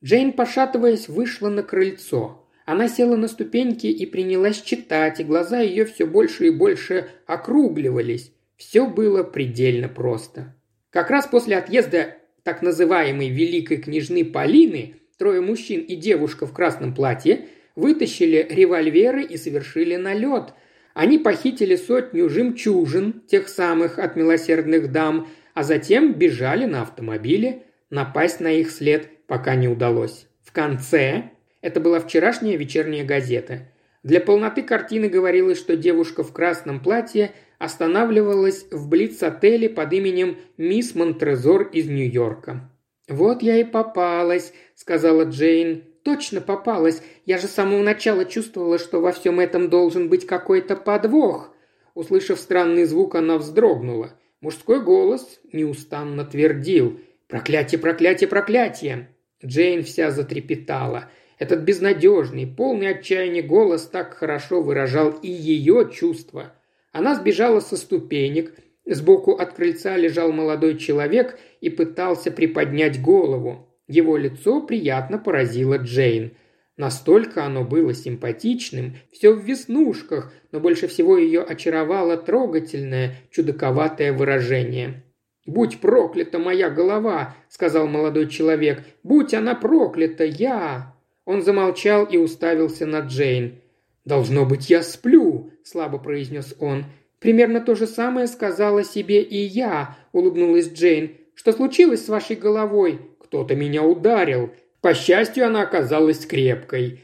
[0.03, 2.47] Джейн, пошатываясь, вышла на крыльцо.
[2.65, 8.31] Она села на ступеньки и принялась читать, и глаза ее все больше и больше округливались.
[8.57, 10.55] Все было предельно просто.
[10.91, 16.95] Как раз после отъезда так называемой великой княжны Полины Трое мужчин и девушка в красном
[16.95, 17.45] платье
[17.75, 20.53] вытащили револьверы и совершили налет.
[20.93, 27.63] Они похитили сотню жемчужин, тех самых от милосердных дам, а затем бежали на автомобиле.
[27.89, 30.27] Напасть на их след пока не удалось.
[30.41, 33.69] В конце Это была вчерашняя вечерняя газета.
[34.03, 40.93] Для полноты картины говорилось, что девушка в красном платье останавливалась в Блиц-отеле под именем мисс
[40.93, 42.69] Монтрезор из Нью-Йорка.
[43.07, 45.83] «Вот я и попалась»,— сказала Джейн.
[46.03, 47.01] «Точно попалась.
[47.25, 51.53] Я же с самого начала чувствовала, что во всем этом должен быть какой-то подвох».
[51.95, 54.11] Услышав странный звук, она вздрогнула.
[54.41, 59.09] Мужской голос неустанно твердил «Проклятие, проклятие, проклятие!»
[59.45, 61.09] Джейн вся затрепетала.
[61.39, 66.53] Этот безнадежный, полный отчаяния голос так хорошо выражал и ее чувства.
[66.91, 68.53] Она сбежала со ступенек,
[68.85, 73.69] сбоку от крыльца лежал молодой человек и пытался приподнять голову.
[73.87, 76.35] Его лицо приятно поразило Джейн.
[76.75, 85.03] Настолько оно было симпатичным, все в веснушках, но больше всего ее очаровало трогательное, чудаковатое выражение.
[85.45, 88.83] «Будь проклята моя голова!»– сказал молодой человек.
[89.03, 93.59] «Будь она проклята, я!» Он замолчал и уставился на Джейн.
[94.05, 96.85] «Должно быть, я сплю»,– слабо произнес он.
[97.23, 101.11] «Примерно то же самое сказала себе и я»,– улыбнулась Джейн.
[101.35, 104.51] «Что случилось с вашей головой?» «Кто-то меня ударил.
[104.81, 106.99] По счастью, она оказалась крепкой.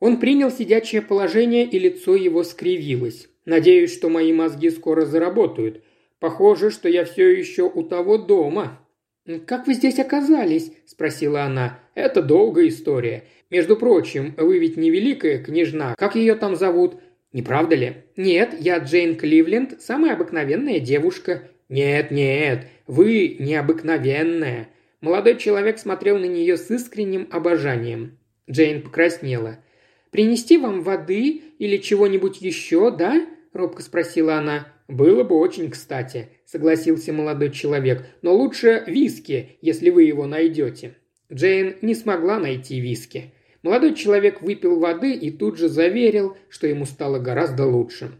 [0.00, 3.30] Он принял сидячее положение, и лицо его скривилось.
[3.46, 5.82] «Надеюсь, что мои мозги скоро заработают.
[6.18, 8.78] Похоже, что я все еще у того дома».
[9.46, 11.78] «Как вы здесь оказались?»– спросила она.
[11.94, 13.24] «Это долгая история.
[13.48, 15.94] Между прочим, вы ведь не великая княжна.
[15.96, 16.96] Как ее там зовут?
[17.34, 21.42] Не правда ли?» «Нет, я Джейн Кливленд, самая обыкновенная девушка».
[21.68, 24.68] «Нет, нет, вы необыкновенная.
[25.04, 28.16] Молодой человек смотрел на нее с искренним обожанием.
[28.50, 29.58] Джейн покраснела.
[30.10, 34.66] «Принести вам воды или чего-нибудь еще, да?»– робко спросила она.
[34.88, 38.06] «Было бы очень кстати»,– согласился молодой человек.
[38.22, 40.94] «Но лучше виски, если вы его найдете».
[41.30, 43.34] Джейн не смогла найти виски.
[43.64, 48.12] Молодой человек выпил воды и тут же заверил, что ему стало гораздо лучше.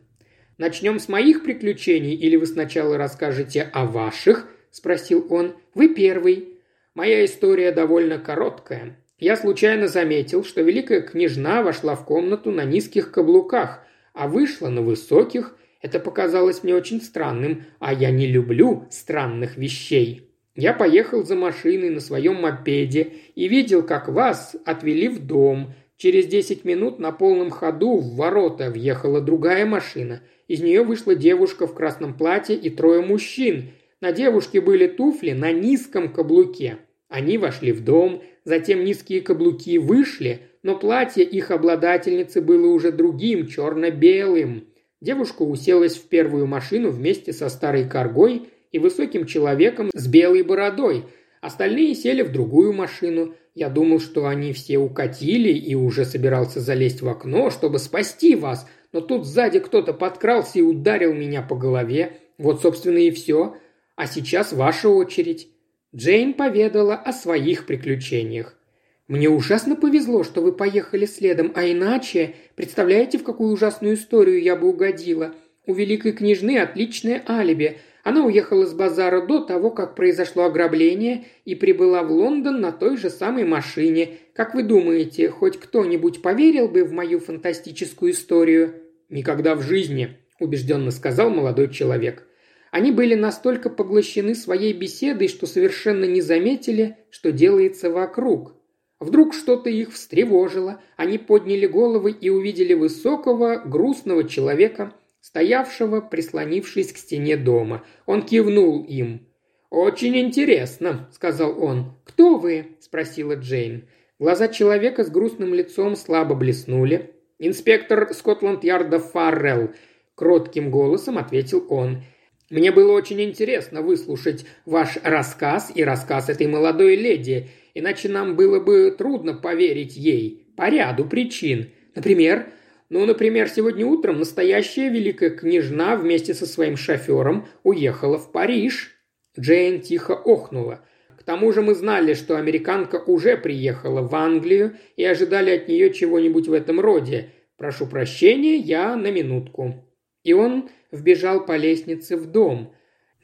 [0.58, 5.54] «Начнем с моих приключений или вы сначала расскажете о ваших?»– спросил он.
[5.74, 6.54] «Вы первый»,
[6.94, 8.96] Моя история довольно короткая.
[9.18, 14.80] Я случайно заметил, что великая княжна вошла в комнату на низких каблуках, а вышла на
[14.80, 15.56] высоких.
[15.82, 20.30] Это показалось мне очень странным, а я не люблю странных вещей.
[20.56, 25.74] Я поехал за машиной на своем мопеде и видел, как вас отвели в дом.
[25.96, 30.22] Через десять минут на полном ходу в ворота въехала другая машина.
[30.48, 33.70] Из нее вышла девушка в красном платье и трое мужчин–
[34.04, 36.76] на девушке были туфли на низком каблуке.
[37.08, 43.46] Они вошли в дом, затем низкие каблуки вышли, но платье их обладательницы было уже другим,
[43.46, 44.68] черно-белым.
[45.00, 51.04] Девушка уселась в первую машину вместе со старой коргой и высоким человеком с белой бородой.
[51.40, 53.36] Остальные сели в другую машину.
[53.54, 58.68] Я думал, что они все укатили и уже собирался залезть в окно, чтобы спасти вас,
[58.90, 62.18] но тут сзади кто-то подкрался и ударил меня по голове.
[62.36, 63.56] Вот, собственно, и все.
[63.94, 65.46] А сейчас ваша очередь».
[65.94, 68.58] Джейн поведала о своих приключениях.
[69.06, 74.56] «Мне ужасно повезло, что вы поехали следом, а иначе, представляете, в какую ужасную историю я
[74.56, 75.32] бы угодила?
[75.64, 77.78] У великой княжны отличное алиби.
[78.04, 82.98] Она уехала с базара до того, как произошло ограбление, и прибыла в Лондон на той
[82.98, 84.18] же самой машине.
[84.34, 88.74] Как вы думаете, хоть кто-нибудь поверил бы в мою фантастическую историю?»
[89.08, 92.26] «Никогда в жизни»,– убежденно сказал молодой человек.
[92.70, 98.52] Они были настолько поглощены своей беседой, что совершенно не заметили, что делается вокруг.
[99.00, 104.92] Вдруг что-то их встревожило, они подняли головы и увидели высокого, грустного человека,
[105.24, 107.82] стоявшего, прислонившись к стене дома.
[108.04, 109.26] Он кивнул им.
[109.70, 111.94] «Очень интересно»,— сказал он.
[112.04, 113.88] «Кто вы?»— спросила Джейн.
[114.18, 117.14] Глаза человека с грустным лицом слабо блеснули.
[117.38, 119.70] «Инспектор Скотланд-Ярда Фаррелл»,—
[120.14, 122.02] кротким голосом ответил он.
[122.50, 128.60] Мне было очень интересно выслушать ваш рассказ и рассказ этой молодой леди, иначе нам было
[128.60, 131.70] бы трудно поверить ей по ряду причин.
[131.94, 132.46] Например,
[132.90, 138.92] ну, например, сегодня утром настоящая великая княжна вместе со своим шофером уехала в Париж.
[139.38, 140.84] Джейн тихо охнула.
[141.18, 145.92] К тому же мы знали, что американка уже приехала в Англию и ожидали от нее
[145.92, 147.30] чего-нибудь в этом роде.
[147.56, 149.86] Прошу прощения, я на минутку.
[150.22, 152.74] И он вбежал по лестнице в дом.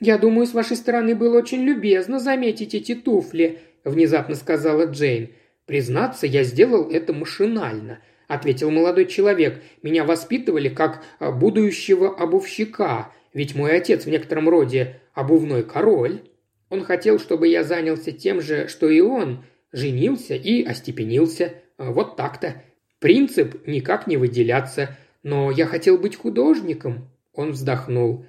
[0.01, 5.29] «Я думаю, с вашей стороны было очень любезно заметить эти туфли»,– внезапно сказала Джейн.
[5.67, 8.01] «Признаться, я сделал это машинально»,–
[8.31, 9.63] ответил молодой человек.
[9.83, 16.23] «Меня воспитывали как а, будущего обувщика, ведь мой отец в некотором роде обувной король».
[16.69, 21.55] Он хотел, чтобы я занялся тем же, что и он, Женился и остепенился.
[21.79, 22.63] Вот так-то.
[22.99, 24.97] Принцип никак не выделяться.
[25.23, 27.11] Но я хотел быть художником».
[27.33, 28.27] Он вздохнул.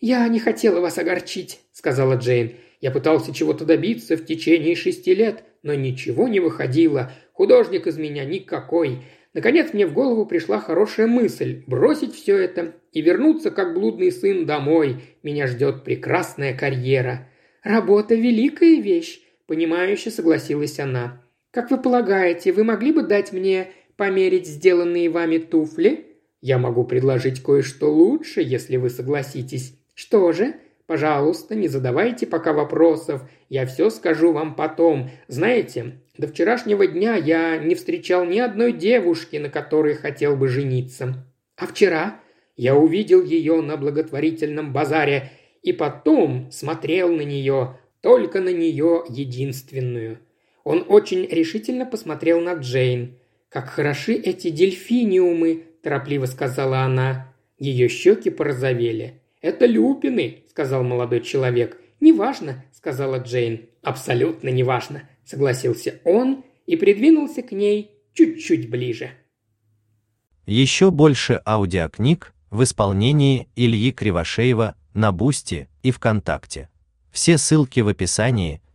[0.00, 2.54] «Я не хотела вас огорчить»,— сказала Джейн.
[2.80, 7.12] «Я пытался чего-то добиться в течение шести лет, но ничего не выходило.
[7.32, 9.02] Художник из меня никакой.
[9.34, 14.46] Наконец мне в голову пришла хорошая мысль– бросить все это и вернуться как блудный сын
[14.46, 15.02] домой.
[15.22, 17.28] Меня ждет прекрасная карьера.
[17.62, 21.22] Работа– великая вещь, понимающе согласилась она.
[21.50, 26.06] Как вы полагаете, вы могли бы дать мне померить сделанные вами туфли?
[26.40, 29.74] Я могу предложить кое-что лучше, если вы согласитесь.
[29.94, 30.54] Что же?
[30.88, 33.20] Пожалуйста, не задавайте пока вопросов.
[33.50, 35.10] Я все скажу вам потом.
[35.28, 41.26] Знаете, до вчерашнего дня я не встречал ни одной девушки, на которой хотел бы жениться.
[41.58, 42.20] А вчера
[42.56, 45.30] я увидел ее на благотворительном базаре
[45.62, 50.20] и потом смотрел на нее, только на нее единственную.
[50.64, 53.18] Он очень решительно посмотрел на Джейн.
[53.50, 57.34] «Как хороши эти дельфиниумы!»– торопливо сказала она.
[57.58, 59.20] Ее щеки порозовели.
[59.40, 61.80] «Это люпины»,– сказал молодой человек.
[62.00, 63.68] «Неважно»,– сказала Джейн.
[63.82, 69.10] «Абсолютно неважно»,– согласился он и придвинулся к ней чуть-чуть ближе.
[70.46, 76.68] Еще больше аудиокниг в исполнении Ильи Кривошеева на Boosty и ВКонтакте.
[77.10, 78.60] Все ссылки в описании–